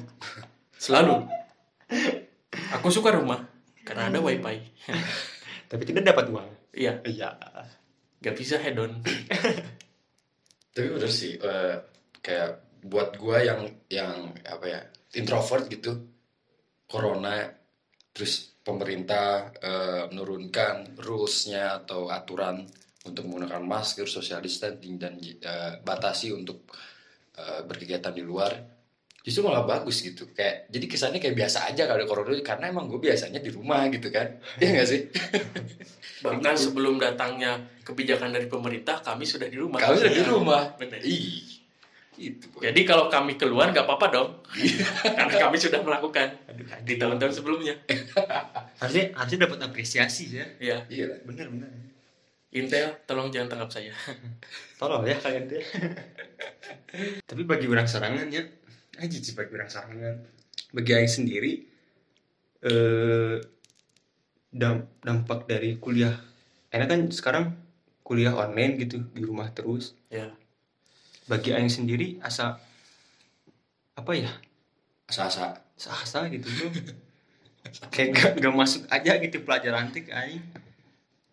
selalu 0.73 1.21
aku 2.73 2.87
suka 2.91 3.15
rumah 3.15 3.39
karena 3.87 4.11
ada 4.11 4.19
wifi. 4.19 4.57
Tapi 5.71 5.83
tidak 5.83 6.03
dapat 6.11 6.31
uang. 6.31 6.49
Iya. 6.75 7.03
Iya. 7.07 7.29
Nggak 8.19 8.35
bisa 8.35 8.55
head 8.59 8.79
on 8.81 8.99
Tapi 10.77 10.87
bener 10.93 11.09
sih, 11.09 11.33
eh, 11.41 11.75
kayak 12.21 12.81
buat 12.85 13.17
gua 13.17 13.41
yang 13.41 13.65
yang 13.89 14.29
apa 14.45 14.65
ya 14.69 14.81
introvert 15.17 15.65
gitu, 15.73 16.05
corona, 16.85 17.49
terus 18.13 18.53
pemerintah 18.61 19.49
eh, 19.57 20.03
menurunkan 20.13 21.01
rulesnya 21.01 21.81
atau 21.81 22.13
aturan 22.13 22.61
untuk 23.09 23.25
menggunakan 23.25 23.63
masker, 23.65 24.05
social 24.05 24.37
distancing 24.37 25.01
dan 25.01 25.17
eh, 25.17 25.81
batasi 25.81 26.29
untuk 26.29 26.69
eh, 27.33 27.65
berkegiatan 27.65 28.13
di 28.13 28.21
luar. 28.21 28.76
Justru 29.21 29.43
malah 29.43 29.63
bagus 29.63 29.99
gitu, 29.99 30.23
kayak 30.31 30.71
jadi 30.71 30.85
kesannya 30.87 31.19
kayak 31.19 31.35
biasa 31.35 31.67
aja 31.67 31.83
kalau 31.83 31.99
ada 31.99 32.07
corona 32.07 32.31
karena 32.39 32.71
emang 32.71 32.87
gue 32.87 32.95
biasanya 32.97 33.43
di 33.43 33.51
rumah 33.51 33.91
gitu 33.91 34.07
kan, 34.07 34.23
ya 34.63 34.71
nggak 34.71 34.87
sih? 34.87 35.01
bahkan 36.23 36.55
sebelum 36.55 36.95
datangnya 36.95 37.59
kebijakan 37.83 38.31
dari 38.31 38.47
pemerintah 38.47 39.03
kami 39.03 39.27
sudah 39.27 39.45
di 39.45 39.59
rumah. 39.59 39.77
Kami 39.77 39.99
sudah 39.99 40.13
di 40.13 40.23
Iya. 40.23 40.31
rumah, 40.31 40.63
Bener. 40.79 40.99
ih, 41.03 41.43
itu. 42.17 42.47
jadi 42.57 42.81
kalau 42.81 43.11
kami 43.11 43.35
keluar 43.35 43.69
nggak 43.69 43.83
apa-apa 43.83 44.07
dong. 44.09 44.29
Karena 45.19 45.33
kami 45.37 45.59
sudah 45.59 45.83
melakukan 45.83 46.27
aduh 46.47 46.65
di 46.81 46.95
tahun-tahun 46.95 47.33
sebelumnya. 47.35 47.75
Harusnya 48.79 49.11
harusnya 49.13 49.39
dapat 49.45 49.59
apresiasi 49.61 50.33
ya. 50.33 50.45
Ya 50.57 50.77
Iya. 50.87 51.19
bener 51.27 51.51
bener. 51.51 51.69
Intel 52.49 52.95
tolong 53.03 53.27
jangan 53.27 53.51
tangkap 53.51 53.69
saya. 53.75 53.93
Tolong 54.79 55.03
ya 55.03 55.19
kalian 55.19 55.45
deh 55.45 55.61
tapi 57.21 57.43
bagi 57.43 57.67
orang 57.67 57.85
serangan 57.85 58.25
ya 58.31 58.41
aja 58.99 59.17
sih 59.17 59.33
bagi 59.33 59.51
orang 59.55 59.69
serangan 59.71 60.15
bagi 60.73 60.91
Aing 60.93 61.11
sendiri 61.11 61.53
eh 62.65 63.37
dam- 64.51 64.89
dampak 65.05 65.45
dari 65.45 65.77
kuliah 65.77 66.17
enak 66.73 66.87
kan 66.89 67.01
sekarang 67.13 67.45
kuliah 68.01 68.33
online 68.33 68.79
gitu 68.81 69.03
di 69.11 69.21
rumah 69.23 69.51
terus. 69.51 69.93
Ya. 70.07 70.31
Bagi 71.27 71.51
Aing 71.51 71.69
sendiri 71.71 72.17
asa 72.23 72.57
apa 73.93 74.11
ya? 74.15 74.31
Asa-asa. 75.11 75.59
Asa 75.77 76.25
gitu 76.31 76.47
tuh 76.49 76.71
kayak 77.93 78.09
gak, 78.15 78.31
gak 78.41 78.55
masuk 78.55 78.87
aja 78.89 79.19
gitu 79.19 79.43
pelajaran 79.43 79.91
tik 79.93 80.09
Aing. 80.09 80.41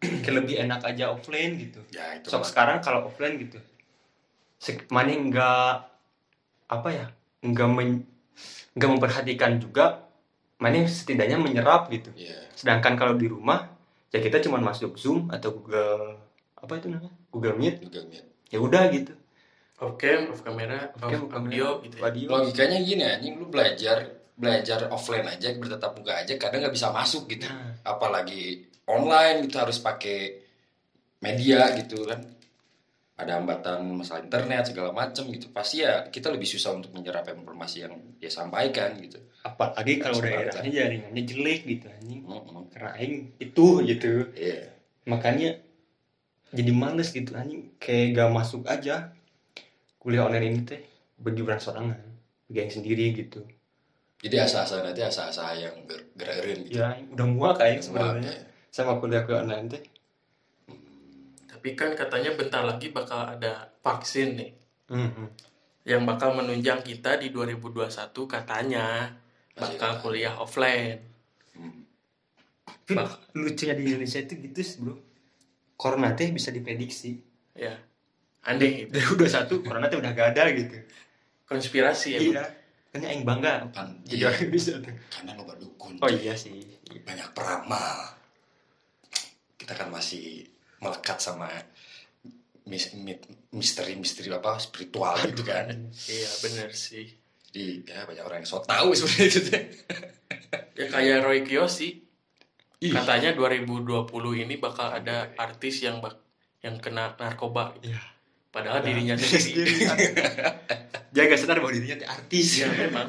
Kayak 0.05 0.44
lebih 0.44 0.57
enak 0.68 0.85
aja 0.85 1.14
offline 1.14 1.57
gitu. 1.57 1.81
Ya 1.94 2.18
itu 2.18 2.29
sok 2.29 2.44
mah. 2.44 2.48
sekarang 2.50 2.79
kalau 2.85 3.09
offline 3.09 3.40
gitu 3.40 3.59
mana 4.88 5.12
nggak 5.12 5.72
apa 6.72 6.88
ya 6.88 7.07
nggak 7.44 7.68
men, 7.68 8.00
nggak 8.72 8.90
memperhatikan 8.90 9.61
juga 9.61 10.09
mana 10.57 10.88
setidaknya 10.88 11.37
menyerap 11.37 11.87
gitu 11.88 12.09
Iya. 12.16 12.48
sedangkan 12.54 12.96
kalau 12.96 13.14
di 13.14 13.28
rumah 13.28 13.68
ya 14.09 14.18
kita 14.18 14.40
cuma 14.40 14.57
masuk 14.59 14.96
zoom 14.96 15.28
atau 15.28 15.52
google 15.52 16.16
apa 16.54 16.72
itu 16.74 16.88
namanya 16.88 17.12
google 17.28 17.54
meet 17.54 17.76
juga 17.78 18.00
Mit. 18.02 18.24
ya 18.48 18.59
udah 18.59 18.88
gitu 18.88 19.12
off 19.76 19.98
cam 19.98 20.30
off 20.30 20.40
kamera 20.40 20.88
off, 20.90 21.04
Oke, 21.04 21.16
bukan 21.20 21.40
audio 21.44 21.68
gitu 21.83 21.94
ya. 21.94 22.02
audio 22.07 22.26
logikanya 22.30 22.78
gini 22.80 23.02
anjing 23.04 23.35
lu 23.37 23.46
belajar 23.46 23.96
belajar 24.35 24.88
offline 24.88 25.26
aja 25.28 25.52
bertatap 25.52 25.92
muka 25.94 26.14
aja 26.16 26.33
kadang 26.35 26.64
nggak 26.64 26.72
bisa 26.72 26.88
masuk 26.88 27.28
gitu 27.28 27.44
Nah. 27.44 27.74
apalagi 27.85 28.64
online 28.87 29.44
gitu 29.44 29.59
harus 29.59 29.76
pakai 29.78 30.40
media 31.20 31.74
gitu 31.74 32.04
kan 32.04 32.20
ada 33.14 33.38
hambatan 33.38 33.87
masalah 33.94 34.27
internet 34.27 34.74
segala 34.74 34.90
macam 34.90 35.31
gitu. 35.31 35.46
Pasti 35.55 35.87
ya 35.87 36.11
kita 36.11 36.35
lebih 36.35 36.50
susah 36.50 36.74
untuk 36.74 36.90
menyerap 36.90 37.31
informasi 37.31 37.87
yang 37.87 37.94
dia 38.18 38.27
sampaikan 38.27 38.98
gitu. 38.98 39.22
Apalagi 39.46 40.03
kalau 40.03 40.18
daerahnya 40.18 40.70
jaringannya 40.70 41.22
jelek 41.22 41.61
gitu 41.62 41.87
anjing. 41.94 42.20
Karena 42.74 42.90
aing 42.98 43.38
itu 43.38 43.66
gitu. 43.87 44.12
Iya. 44.35 44.74
makanya 45.05 45.61
jadi 46.50 46.72
males 46.74 47.12
gitu 47.14 47.37
anjing. 47.38 47.70
Kayak 47.79 48.18
gak 48.18 48.31
masuk 48.35 48.62
aja 48.66 49.14
kuliah 50.03 50.27
online 50.27 50.46
ini 50.50 50.61
teh 50.66 50.81
orang 51.22 51.62
sorangan 51.62 52.00
bagi 52.50 52.59
yang 52.66 52.72
sendiri 52.72 53.14
gitu. 53.14 53.46
Jadi 54.24 54.37
asa-asa 54.40 54.81
nanti 54.83 55.05
asa-asa 55.05 55.53
yang 55.55 55.87
ger- 55.87 56.11
gererin 56.18 56.66
gitu. 56.66 56.81
Ya 56.83 56.98
udah 57.14 57.27
muak 57.29 57.61
aing 57.62 57.79
Muak, 57.79 57.87
sebenarnya. 57.87 58.33
ya. 58.33 58.42
sama 58.74 58.98
kuliah 58.98 59.22
kuliah 59.22 59.44
online 59.46 59.68
teh 59.70 59.83
Tapi 61.64 61.72
kan 61.72 61.96
katanya 61.96 62.29
bentar 62.31 62.61
lagi 62.61 62.92
bakal 62.92 63.24
ada 63.24 63.72
vaksin 63.81 64.37
nih 64.37 64.53
Mhm. 64.85 65.33
yang 65.88 66.05
bakal 66.05 66.37
menunjang 66.37 66.85
kita 66.85 67.16
di 67.16 67.33
2021 67.33 67.88
katanya 68.29 69.16
Masih 69.57 69.81
bakal 69.81 69.96
kuliah 69.98 70.37
offline. 70.37 71.00
Hmm. 71.57 71.88
Tapi 72.85 73.09
lucunya 73.33 73.72
di 73.72 73.85
Indonesia 73.87 74.20
itu 74.20 74.37
gitu 74.37 74.61
sih 74.61 74.77
bro 74.79 74.92
corona 75.72 76.12
teh 76.12 76.29
bisa 76.29 76.53
diprediksi 76.53 77.16
Ya. 77.57 77.81
Aneh 78.44 78.68
itu. 78.85 79.00
2021 79.16 79.64
corona 79.64 79.88
teh 79.88 79.96
udah 79.96 80.12
gak 80.12 80.37
ada 80.37 80.53
gitu 80.53 80.77
Konspirasi 81.44 82.09
ya. 82.11 82.20
iya 82.20 82.44
kan 82.92 83.00
aing 83.00 83.24
bangga 83.24 83.72
Pan- 83.72 84.05
jadi 84.05 84.20
iya, 84.20 84.29
orang 84.29 84.53
bisa 84.53 84.77
tuh 84.79 84.92
karena 85.09 85.33
lo 85.33 85.48
dukun 85.57 85.96
oh 85.96 86.11
iya 86.12 86.37
sih 86.37 86.61
banyak 87.00 87.33
peramal 87.33 88.20
kita 89.57 89.72
kan 89.72 89.88
masih 89.88 90.44
melekat 90.85 91.16
sama 91.18 91.49
misteri-misteri 93.51 94.29
apa 94.31 94.57
spiritual 94.57 95.16
gitu 95.25 95.42
kan 95.42 95.68
Iya 96.05 96.31
bener 96.40 96.70
sih. 96.70 97.09
di 97.49 97.81
ya 97.81 98.03
banyak 98.03 98.20
orang 98.20 98.42
yang 98.42 98.49
so 98.49 98.59
tahu 98.61 98.90
sebenarnya 98.92 99.27
itu 99.27 99.40
teh. 99.47 99.64
Ya 100.75 100.87
kayak 100.88 101.23
Roy 101.23 101.40
Kiyoshi 101.42 102.03
Ih, 102.81 102.90
katanya 102.90 103.31
2020 103.31 104.11
ini 104.37 104.59
bakal 104.59 104.90
ada 104.90 105.31
artis 105.37 105.79
yang 105.81 105.99
bak 105.99 106.18
yang 106.61 106.77
kena 106.77 107.14
narkoba. 107.14 107.73
Iya. 107.79 108.03
Padahal 108.51 108.83
Nah, 108.83 108.87
dirinya 108.87 109.14
sendiri. 109.14 109.87
dia 111.09 111.23
gak 111.25 111.38
sadar 111.38 111.59
bahwa 111.59 111.70
dirinya 111.70 112.03
artis 112.05 112.59
Iya 112.59 112.66
memang. 112.70 113.07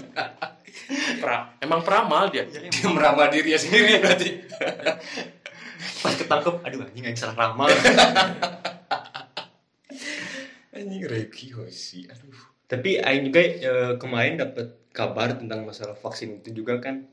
Pra, 1.18 1.58
emang 1.58 1.82
peramal 1.82 2.30
dia. 2.30 2.46
Ya, 2.46 2.66
dia 2.66 2.86
meramal 2.88 3.34
dirinya 3.34 3.58
sendiri 3.58 3.98
berarti 3.98 4.30
pas 6.04 6.14
ketangkep 6.14 6.56
aduh 6.64 6.86
anjing 6.86 7.04
gak 7.06 7.18
salah 7.18 7.36
ramal 7.36 7.70
anjing 10.76 11.04
Reiki 11.08 11.56
sih 11.72 12.06
aduh. 12.12 12.56
Tapi 12.66 12.98
aing 12.98 13.30
juga 13.30 13.42
eh, 13.42 13.94
kemarin 14.02 14.42
dapat 14.42 14.74
kabar 14.90 15.38
tentang 15.38 15.64
masalah 15.64 15.94
vaksin 15.94 16.42
itu 16.42 16.64
juga 16.64 16.82
kan. 16.82 17.06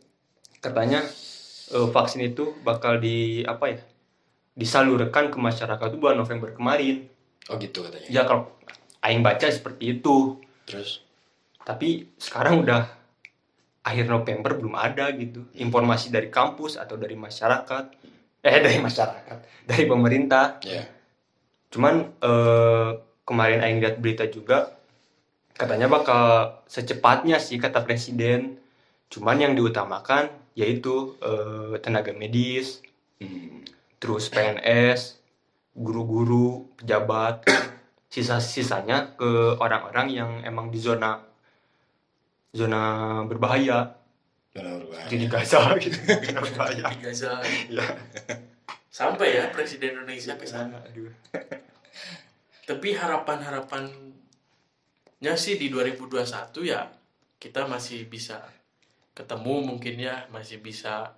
Katanya 0.64 1.04
eh, 1.72 1.88
vaksin 1.92 2.24
itu 2.24 2.56
bakal 2.64 2.96
di 2.96 3.44
apa 3.44 3.76
ya 3.76 3.80
disalurkan 4.56 5.32
ke 5.32 5.38
masyarakat 5.40 5.86
itu 5.92 5.98
bulan 6.00 6.16
November 6.20 6.56
kemarin. 6.56 7.08
Oh 7.52 7.56
gitu 7.60 7.84
katanya. 7.84 8.08
Ya 8.08 8.22
kalau 8.24 8.56
aing 9.04 9.20
baca 9.20 9.44
seperti 9.48 10.00
itu. 10.00 10.40
Terus? 10.64 11.04
Tapi 11.62 12.16
sekarang 12.16 12.64
udah 12.64 12.88
akhir 13.84 14.08
November 14.08 14.56
belum 14.56 14.74
ada 14.78 15.12
gitu. 15.12 15.44
Informasi 15.52 16.08
dari 16.08 16.32
kampus 16.32 16.80
atau 16.80 16.96
dari 16.96 17.14
masyarakat 17.14 17.84
eh 18.42 18.58
dari 18.58 18.78
masyarakat. 18.82 19.38
Dari 19.66 19.84
pemerintah. 19.86 20.58
Ya 20.66 21.02
cuman 21.72 22.12
eh, 22.20 22.90
kemarin 23.24 23.64
aing 23.64 23.80
lihat 23.80 23.96
berita 23.98 24.28
juga 24.28 24.76
katanya 25.56 25.88
bakal 25.88 26.60
secepatnya 26.68 27.40
sih 27.40 27.56
kata 27.56 27.80
presiden. 27.82 28.60
Cuman 29.08 29.40
yang 29.40 29.52
diutamakan 29.56 30.28
yaitu 30.52 31.16
eh, 31.24 31.80
tenaga 31.80 32.12
medis 32.12 32.84
hmm. 33.18 33.64
terus 33.96 34.28
PNS 34.28 35.16
guru-guru 35.72 36.68
pejabat. 36.76 37.48
Sisa-sisanya 38.12 39.16
ke 39.16 39.56
orang-orang 39.56 40.12
yang 40.12 40.30
emang 40.44 40.68
di 40.68 40.76
zona 40.76 41.16
zona 42.52 43.24
berbahaya 43.24 43.96
Zona 44.52 44.76
berbahaya. 44.76 45.08
jadi 45.08 45.24
Gaza 45.32 45.60
gitu 45.80 45.96
berbahaya 46.36 46.84
Di 46.92 46.98
Gaza. 47.00 47.40
ya 47.72 47.86
Sampai 48.92 49.40
ya 49.40 49.48
Presiden 49.48 49.96
Indonesia 49.96 50.36
ke 50.36 50.44
sana. 50.44 50.76
aduh 50.84 51.08
Tapi 52.62 52.92
harapan-harapannya 52.92 55.34
sih 55.34 55.56
di 55.56 55.72
2021 55.72 56.28
ya 56.68 56.84
kita 57.40 57.64
masih 57.66 58.04
bisa 58.06 58.44
ketemu 59.16 59.72
mungkin 59.72 59.96
ya 59.98 60.28
masih 60.28 60.60
bisa 60.60 61.16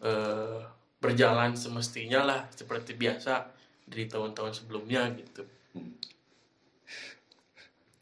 eh, 0.00 0.62
berjalan 1.02 1.52
semestinya 1.52 2.24
lah 2.24 2.40
seperti 2.48 2.96
biasa 2.96 3.50
dari 3.84 4.08
tahun-tahun 4.08 4.56
sebelumnya 4.56 5.12
gitu. 5.18 5.44
Hmm. 5.76 5.92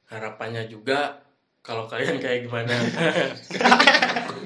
Harapannya 0.07 0.69
juga 0.69 1.19
kalau 1.63 1.87
kalian 1.87 2.19
kayak 2.19 2.47
gimana? 2.51 2.75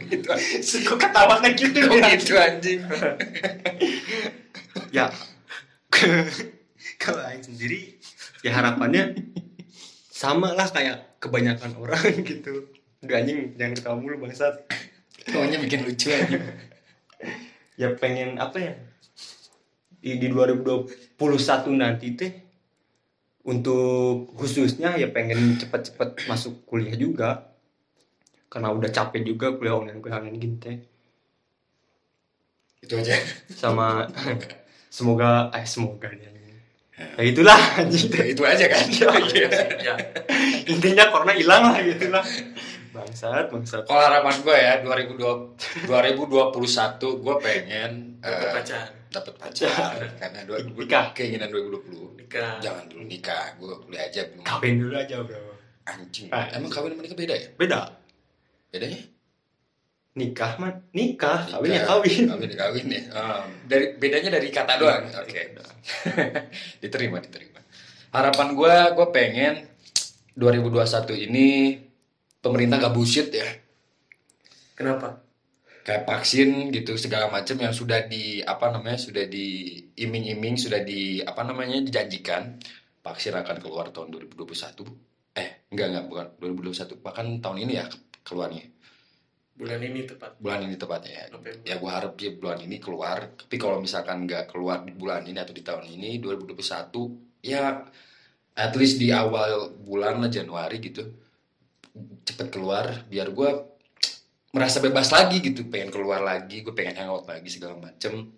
Gitu 0.06 0.28
suka 0.62 0.94
ketawa 1.00 1.42
kayak 1.42 1.56
gitu 1.58 1.78
Kok 1.82 1.96
ya. 1.98 2.08
gitu 2.14 2.32
anjing? 2.38 2.80
Ya. 4.94 5.10
Kalau 7.02 7.20
Aing 7.26 7.42
sendiri 7.42 7.98
ya 8.44 8.54
harapannya 8.54 9.16
sama 10.12 10.54
lah 10.54 10.68
kayak 10.70 11.18
kebanyakan 11.18 11.74
orang 11.80 11.98
gitu. 12.28 12.70
Udah 13.02 13.16
anjing 13.18 13.56
jangan 13.58 13.74
ketawa 13.74 13.96
mulu 13.98 14.22
bangsat. 14.22 14.54
Pokoknya 15.26 15.58
bikin 15.58 15.82
lucu 15.82 16.14
aja 16.14 16.38
ya 17.76 17.92
pengen 17.92 18.40
apa 18.40 18.56
ya 18.56 18.72
di, 20.00 20.16
di 20.16 20.28
2021 20.32 21.16
nanti 21.76 22.16
teh 22.16 22.32
untuk 23.46 24.34
khususnya 24.34 24.98
ya 24.98 25.06
pengen 25.14 25.54
cepet-cepet 25.56 26.26
masuk 26.26 26.66
kuliah 26.66 26.98
juga. 26.98 27.54
Karena 28.50 28.74
udah 28.74 28.90
capek 28.90 29.22
juga 29.22 29.54
kuliah 29.54 29.78
online 29.78 30.02
kuliah 30.02 30.18
online 30.18 30.38
gini 30.42 30.56
teh. 30.58 30.76
Itu 32.82 32.98
aja. 32.98 33.14
Sama 33.50 34.10
semoga 34.96 35.54
eh 35.54 35.62
semoga 35.62 36.10
ya, 36.10 36.30
ya. 36.30 37.22
Itulah 37.22 37.58
anjing. 37.78 38.10
Ya, 38.10 38.24
Itu 38.34 38.42
aja 38.42 38.66
kan? 38.66 38.84
Ya. 39.78 39.94
Intinya 40.66 41.14
corona 41.14 41.32
hilang 41.32 41.70
lah 41.70 41.78
gitu 41.80 42.10
lah 42.10 42.26
bangsat 42.96 43.44
bangsat. 43.52 43.82
Kalau 43.84 44.00
harapan 44.00 44.34
gue 44.40 44.56
ya 44.56 44.74
2020, 44.80 45.84
2021 45.84 47.22
gue 47.22 47.34
pengen 47.44 47.90
dapat 48.24 48.40
eh, 48.40 48.52
pacar 48.56 48.86
dapat 49.16 49.34
pacar 49.40 49.96
karena 50.20 50.40
dua, 50.44 50.60
Nikah. 50.60 51.16
keinginan 51.16 51.48
2020 51.48 52.20
nikah. 52.20 52.60
Jangan 52.60 52.84
dulu 52.86 53.02
nikah 53.08 53.56
gue 53.56 53.74
kuliah 53.88 54.04
aja 54.04 54.22
belum. 54.28 54.44
Kawin 54.44 54.74
dulu 54.76 54.94
aja 54.94 55.16
bro. 55.24 55.40
Anjing. 55.86 56.28
Ah. 56.28 56.50
emang 56.52 56.68
kawin 56.68 56.92
sama 56.92 57.02
nikah 57.02 57.18
beda 57.18 57.34
ya? 57.34 57.48
Beda. 57.56 57.80
Bedanya? 58.68 59.00
Nikah 60.16 60.52
mah 60.56 60.72
nikah. 60.92 61.40
Kawin 61.48 61.68
ya 61.68 61.80
Nikah. 61.80 61.88
kawin 61.96 62.22
kawin. 62.28 62.48
Ya 62.48 62.56
kawin 62.60 62.86
ya. 62.88 63.02
Oh, 63.12 63.42
dari 63.68 63.86
bedanya 63.96 64.30
dari 64.36 64.48
kata 64.52 64.72
doang. 64.76 65.04
oke. 65.08 65.42
diterima 66.82 67.18
diterima. 67.20 67.60
Harapan 68.12 68.48
gue 68.52 68.74
gue 68.96 69.06
pengen 69.12 69.54
2021 70.36 71.26
ini 71.28 71.46
pemerintah 72.40 72.76
gak 72.78 72.92
bullshit 72.92 73.28
ya. 73.32 73.48
Kenapa 74.76 75.24
kayak 75.86 76.02
vaksin 76.02 76.74
gitu 76.74 76.98
segala 76.98 77.30
macam 77.30 77.54
yang 77.62 77.70
sudah 77.70 78.10
di 78.10 78.42
apa 78.42 78.74
namanya 78.74 78.98
sudah 78.98 79.22
diiming-iming 79.30 80.58
sudah 80.58 80.82
di 80.82 81.22
apa 81.22 81.46
namanya 81.46 81.78
dijanjikan 81.78 82.58
vaksin 83.06 83.38
akan 83.38 83.62
keluar 83.62 83.94
tahun 83.94 84.10
2021 84.34 84.82
eh 85.38 85.62
enggak 85.70 85.86
enggak 85.94 86.04
bukan 86.10 86.26
2021 86.42 87.06
bahkan 87.06 87.26
tahun 87.38 87.58
ini 87.62 87.72
ya 87.78 87.86
keluarnya. 88.26 88.66
Bulan 89.56 89.80
ini 89.80 90.04
tepat. 90.04 90.36
Bulan 90.36 90.68
ini 90.68 90.76
tepatnya 90.76 91.12
ya. 91.16 91.24
November. 91.32 91.64
ya 91.64 91.74
gue 91.78 91.90
harap 91.94 92.12
ya 92.18 92.30
bulan 92.34 92.58
ini 92.60 92.76
keluar 92.82 93.18
tapi 93.38 93.56
kalau 93.56 93.78
misalkan 93.78 94.26
nggak 94.26 94.50
keluar 94.50 94.82
di 94.82 94.92
bulan 94.92 95.22
ini 95.22 95.38
atau 95.38 95.54
di 95.54 95.62
tahun 95.62 95.86
ini 95.86 96.18
2021 96.18 97.46
ya 97.46 97.86
at 98.58 98.72
least 98.74 98.98
di 98.98 99.14
awal 99.14 99.70
bulan 99.70 100.18
lah 100.18 100.28
Januari 100.28 100.82
gitu 100.82 101.08
cepet 102.26 102.52
keluar 102.52 103.06
biar 103.08 103.32
gue 103.32 103.75
merasa 104.56 104.80
bebas 104.80 105.12
lagi 105.12 105.44
gitu. 105.44 105.68
Pengen 105.68 105.92
keluar 105.92 106.24
lagi 106.24 106.64
gue 106.64 106.72
pengen 106.72 106.96
hangout 106.96 107.28
lagi 107.28 107.52
segala 107.52 107.76
macem. 107.76 108.32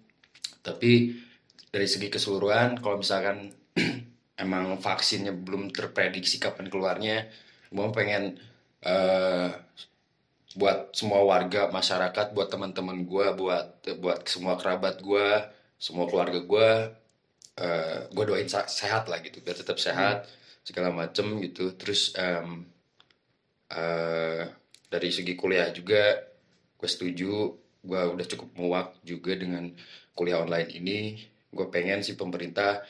Tapi 0.67 1.15
dari 1.71 1.87
segi 1.87 2.11
keseluruhan 2.11 2.83
kalau 2.83 2.99
misalkan 2.99 3.55
emang 4.43 4.75
vaksinnya 4.83 5.31
belum 5.31 5.71
terprediksi 5.71 6.43
kapan 6.43 6.67
keluarnya 6.67 7.31
gue 7.69 7.87
pengen 7.93 8.41
eh, 8.83 9.51
buat 10.57 10.97
semua 10.97 11.21
warga 11.23 11.69
masyarakat 11.69 12.33
buat 12.33 12.49
teman-teman 12.49 13.05
gue 13.05 13.27
buat 13.37 13.85
buat 14.01 14.25
semua 14.27 14.57
kerabat 14.57 15.05
gue 15.05 15.29
semua 15.79 16.09
keluarga 16.11 16.41
gue 16.43 16.69
eh 17.59 18.01
gue 18.11 18.25
doain 18.25 18.49
sehat 18.49 19.11
lah 19.11 19.19
gitu 19.23 19.39
biar 19.45 19.55
tetap 19.59 19.79
sehat 19.79 20.27
segala 20.65 20.91
macem 20.95 21.39
gitu. 21.45 21.75
Terus 21.77 22.15
eh 22.17 22.45
dari 24.89 25.13
segi 25.13 25.37
kuliah 25.37 25.69
juga 25.71 26.17
gue 26.79 26.89
setuju. 26.89 27.53
Gue 27.79 28.01
udah 28.03 28.27
cukup 28.27 28.49
muak 28.59 28.89
juga 29.05 29.37
dengan 29.39 29.71
kuliah 30.17 30.43
online 30.43 30.71
ini. 30.75 30.99
Gue 31.49 31.69
pengen 31.71 32.03
sih 32.03 32.19
pemerintah 32.19 32.83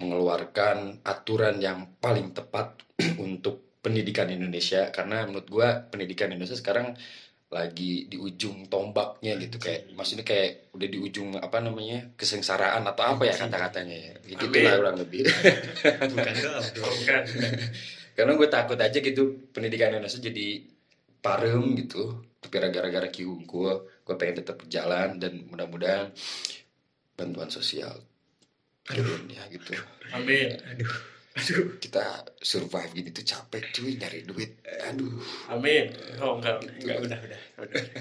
mengeluarkan 0.00 1.06
aturan 1.06 1.62
yang 1.62 2.00
paling 2.02 2.34
tepat 2.34 2.82
untuk 3.26 3.78
pendidikan 3.84 4.32
Indonesia. 4.32 4.90
Karena 4.90 5.22
menurut 5.28 5.48
gue 5.48 5.68
pendidikan 5.92 6.32
Indonesia 6.32 6.58
sekarang 6.58 6.96
lagi 7.54 8.10
di 8.10 8.18
ujung 8.18 8.66
tombaknya 8.66 9.38
gitu. 9.38 9.62
Kayak 9.62 9.94
maksudnya 9.94 10.26
kayak 10.26 10.74
udah 10.74 10.88
di 10.90 10.98
ujung 10.98 11.38
apa 11.38 11.62
namanya 11.62 12.10
kesengsaraan 12.18 12.82
atau 12.82 13.14
apa 13.14 13.22
ya 13.30 13.34
kata-katanya 13.38 13.96
ya. 13.96 14.14
Gitu 14.26 14.50
Amin. 14.50 14.64
lah 14.66 14.74
kurang 14.82 14.98
lebih. 14.98 15.22
Bukan 16.10 16.34
dong 16.42 16.64
bukan 16.82 17.22
karena 18.14 18.32
gue 18.38 18.48
takut 18.48 18.78
aja 18.78 18.98
gitu 19.02 19.50
pendidikan 19.50 19.90
Indonesia 19.90 20.22
jadi 20.22 20.62
parem 21.24 21.72
gitu. 21.80 22.20
Tapi 22.44 22.60
gara-gara 22.60 23.08
kiu 23.08 23.40
gue 23.40 23.72
gue 24.04 24.14
pengen 24.20 24.44
tetap 24.44 24.60
berjalan 24.60 25.16
dan 25.16 25.48
mudah-mudahan 25.48 26.12
bantuan 27.16 27.48
sosial 27.48 28.04
turun 28.84 29.24
ya 29.32 29.40
gitu. 29.48 29.72
Amin. 30.12 30.60
Aduh. 30.60 30.92
Kita 31.80 32.22
survive 32.38 32.94
gini 32.94 33.10
tuh 33.10 33.24
capek 33.24 33.72
cuy 33.72 33.96
nyari 33.96 34.28
duit. 34.28 34.60
Aduh. 34.92 35.18
Amin. 35.48 35.88
Oh 36.20 36.36
enggak. 36.36 36.60
udah 36.84 36.96
udah 37.00 37.18
udah 37.24 37.40
udah. 37.64 37.84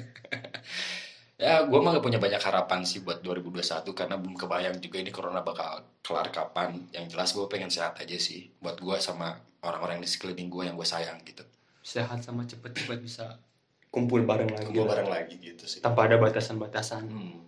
Ya 1.34 1.66
gue 1.66 1.76
mah 1.76 1.98
gak 1.98 2.06
punya 2.06 2.22
banyak 2.22 2.40
harapan 2.40 2.86
sih 2.86 3.02
buat 3.02 3.20
2021 3.26 3.84
karena 3.98 4.16
belum 4.16 4.38
kebayang 4.38 4.78
juga 4.80 5.02
ini 5.02 5.12
corona 5.12 5.42
bakal 5.42 5.82
kelar 6.06 6.30
kapan. 6.30 6.88
Yang 6.94 7.18
jelas 7.18 7.30
gue 7.34 7.46
pengen 7.50 7.74
sehat 7.74 8.00
aja 8.00 8.16
sih 8.22 8.54
buat 8.62 8.78
gue 8.78 8.96
sama 9.02 9.42
orang-orang 9.66 10.00
di 10.00 10.08
sekeliling 10.08 10.48
gue 10.48 10.64
yang 10.70 10.78
gue 10.78 10.88
sayang 10.88 11.20
gitu 11.26 11.44
sehat 11.84 12.24
sama 12.24 12.48
cepet-cepet 12.48 13.00
bisa 13.04 13.38
kumpul 13.92 14.24
bareng 14.24 14.50
lagi. 14.50 14.72
Gue 14.72 14.88
bareng 14.88 15.12
lagi 15.12 15.36
gitu 15.38 15.68
sih. 15.68 15.84
Tanpa 15.84 16.08
ada 16.08 16.18
batasan-batasan. 16.18 17.04
Hmm. 17.06 17.44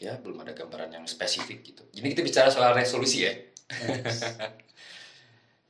Ya, 0.00 0.18
belum 0.18 0.40
ada 0.42 0.54
gambaran 0.54 0.94
yang 0.94 1.04
spesifik 1.06 1.62
gitu. 1.66 1.82
Jadi 1.92 2.06
kita 2.14 2.22
bicara 2.22 2.48
soal 2.48 2.72
resolusi 2.72 3.26
ya. 3.26 3.34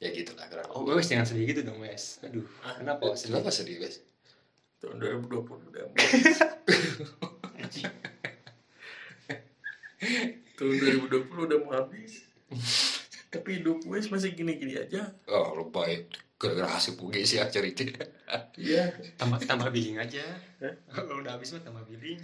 ya 0.02 0.10
gitu 0.10 0.34
lah 0.34 0.50
kurang 0.50 0.66
oh 0.74 0.82
wes 0.82 1.06
jangan 1.06 1.22
sedih 1.22 1.46
gitu 1.54 1.62
dong 1.62 1.78
wes. 1.78 2.18
Aduh 2.26 2.42
kenapa 2.78 3.14
wes 3.14 3.22
Kenapa 3.22 3.54
sedih, 3.54 3.78
guys? 3.78 4.02
tahun 4.82 4.98
2020 4.98 5.70
udah. 5.70 5.86
Tahun 10.58 10.74
2020 11.06 11.46
udah 11.46 11.58
mau 11.62 11.70
habis 11.78 12.26
tapi 13.32 13.58
hidup 13.58 13.80
gue 13.80 13.96
masih 13.98 14.30
gini-gini 14.30 14.76
aja 14.76 15.08
Oh, 15.26 15.56
lupa 15.56 15.88
ya. 15.88 16.04
Gara-gara 16.36 16.74
hasil 16.74 16.94
puge 16.94 17.22
sih 17.22 17.38
ya 17.38 17.46
cerita. 17.46 17.86
iya 18.54 18.90
tambah 19.14 19.40
tambah 19.40 19.70
billing 19.70 19.96
aja 19.96 20.20
kalau 20.86 21.18
udah 21.18 21.32
habis 21.32 21.50
mah 21.50 21.62
tambah 21.62 21.80
billing 21.84 22.18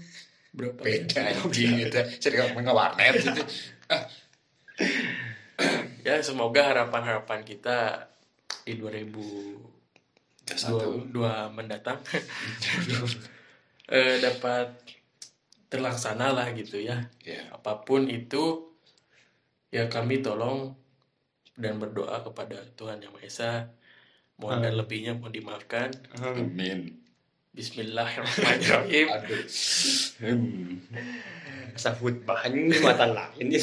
berapa 0.51 0.77
Beda 0.77 1.23
anjing 1.25 1.81
gitu. 1.81 1.97
Jadi 2.19 2.35
ngomong 2.37 2.69
warnet 2.69 3.15
gitu. 3.17 3.43
ya 6.03 6.19
semoga 6.21 6.67
harapan-harapan 6.67 7.41
kita 7.43 8.11
di 8.63 8.75
2022 8.75 9.65
Satu. 10.51 11.09
mendatang 11.53 11.99
eh, 13.89 14.17
dapat 14.19 14.73
terlaksana 15.69 16.33
lah 16.33 16.49
gitu 16.53 16.81
ya 16.81 17.07
Ya. 17.23 17.49
apa 17.51 17.81
pun 17.81 18.09
itu 18.09 18.73
ya 19.69 19.87
kami 19.87 20.21
tolong 20.21 20.73
dan 21.59 21.83
berdoa 21.83 22.23
kepada 22.23 22.63
Tuhan 22.79 23.03
Yang 23.03 23.13
Maha 23.13 23.27
Esa. 23.27 23.53
Mohon 24.39 24.59
dan 24.63 24.75
lebihnya 24.79 25.13
mohon 25.19 25.35
dimaafkan. 25.35 25.91
Amin. 26.23 26.95
Bismillahirrahmanirrahim. 27.51 29.07
Aduh. 29.11 29.43
Hmm. 30.23 30.79
asa 31.79 31.95
khutbah 31.95 32.43
ini 32.51 32.75
mata 32.83 33.07
lain. 33.07 33.51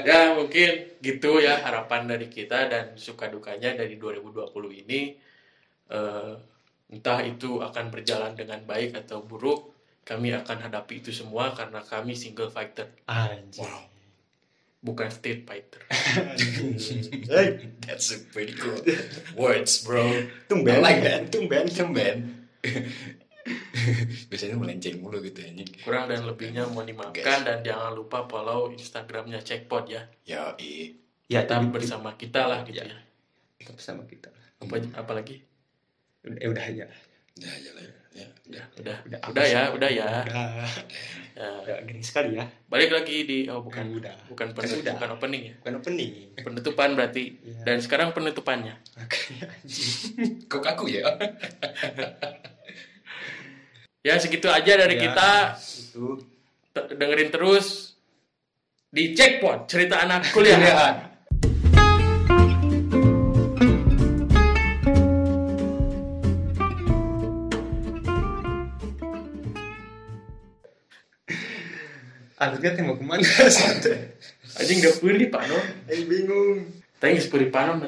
Ya 0.00 0.34
mungkin 0.34 0.98
gitu 0.98 1.38
ya 1.38 1.60
harapan 1.62 2.08
dari 2.10 2.26
kita 2.26 2.66
dan 2.66 2.96
suka 2.96 3.28
dukanya 3.28 3.76
dari 3.76 3.96
2020 3.96 4.52
ini. 4.84 5.14
Eh, 5.88 6.32
entah 6.90 7.20
itu 7.22 7.60
akan 7.60 7.92
berjalan 7.92 8.34
dengan 8.34 8.64
baik 8.64 8.98
atau 9.04 9.22
buruk 9.22 9.72
kami 10.02 10.32
akan 10.34 10.68
hadapi 10.68 11.04
itu 11.04 11.12
semua 11.12 11.52
karena 11.54 11.80
kami 11.84 12.16
single 12.18 12.50
fighter. 12.50 12.88
Anjing 13.06 13.90
bukan 14.80 15.08
state 15.08 15.44
fighter 15.44 15.82
hey 17.28 17.68
That's 17.84 18.10
a 18.10 18.18
pretty 18.26 18.54
cool 18.54 18.80
words, 19.34 19.84
bro. 19.84 20.04
tumben 20.46 20.72
I 20.72 20.80
like 20.80 21.00
that. 21.02 21.28
tumben 21.28 21.68
Tumben. 21.68 22.48
Biasanya 24.28 24.54
melenceng 24.54 25.00
mulu 25.00 25.18
gitu 25.20 25.40
anjing. 25.40 25.68
kurang 25.82 26.06
dan 26.06 26.22
lebihnya 26.22 26.68
mohon 26.68 26.84
dimaafkan 26.84 27.40
dan 27.42 27.60
jangan 27.60 27.92
lupa 27.92 28.24
follow 28.24 28.68
instagramnya 28.70 29.40
checkpot 29.40 29.88
ya 29.88 30.02
Ya, 30.22 30.54
i. 30.56 30.94
ya 31.26 31.42
tetap 31.42 31.64
tapi 31.64 31.72
bersama 31.72 32.14
kita 32.14 32.46
lah 32.46 32.62
gitu 32.62 32.78
Ya. 32.78 32.86
ya 32.86 32.98
tetap 33.58 33.80
sama 33.80 34.04
kita 34.04 34.28
apa 34.60 34.76
apalagi 34.94 35.40
eh, 36.22 36.46
udah 36.46 36.66
ya 36.68 36.84
Ya, 36.84 36.86
ya, 37.36 37.70
lah, 37.70 37.82
ya. 37.82 37.92
ya. 38.16 38.26
udah. 38.46 38.64
Udah 38.74 38.96
Udah, 39.06 39.18
udah 39.30 39.44
ya 39.44 39.62
udah 39.70 39.88
ya. 39.88 40.08
Udah. 40.26 40.66
Ya, 41.30 41.46
udah 41.62 41.76
gering 41.86 42.02
sekali 42.02 42.30
ya. 42.36 42.44
Balik 42.66 42.90
lagi 42.90 43.16
di 43.22 43.38
oh 43.46 43.60
bukan. 43.60 43.84
Udah. 43.96 44.12
Bukan 44.26 44.46
Kan 44.48 44.56
penutup, 44.56 44.82
udah. 44.82 44.92
bukan 44.98 45.10
opening 45.14 45.42
ya? 45.42 45.52
Bukan 45.56 45.72
opening. 45.78 46.10
Penutupan 46.36 46.88
berarti. 46.92 47.24
Iya. 47.38 47.62
dan 47.64 47.76
sekarang 47.78 48.08
penutupannya. 48.10 48.74
Kok 50.50 50.64
aku 50.66 50.84
ya? 50.90 51.06
ya 54.06 54.14
segitu 54.16 54.48
aja 54.48 54.72
dari 54.76 54.96
Ya, 54.96 55.02
kita. 55.02 55.30
itu 55.56 56.06
T- 56.70 56.88
dengerin 56.94 57.30
terus. 57.30 57.66
Di 58.90 59.14
Checkpoint 59.14 59.64
cerita 59.64 60.02
anak 60.02 60.28
kuliah 60.34 60.58
Alga 72.40 72.72
kan 72.72 72.88
mau 72.88 72.96
ke 72.96 73.04
mana 73.04 73.20
anjing 74.56 74.80
gak 74.80 74.96
puri 74.96 75.28
pak 75.28 75.44
no? 75.44 75.60
Ayo 75.92 76.08
bingung 76.08 76.72
tapi 76.96 77.20
puri 77.28 77.52
panon 77.52 77.84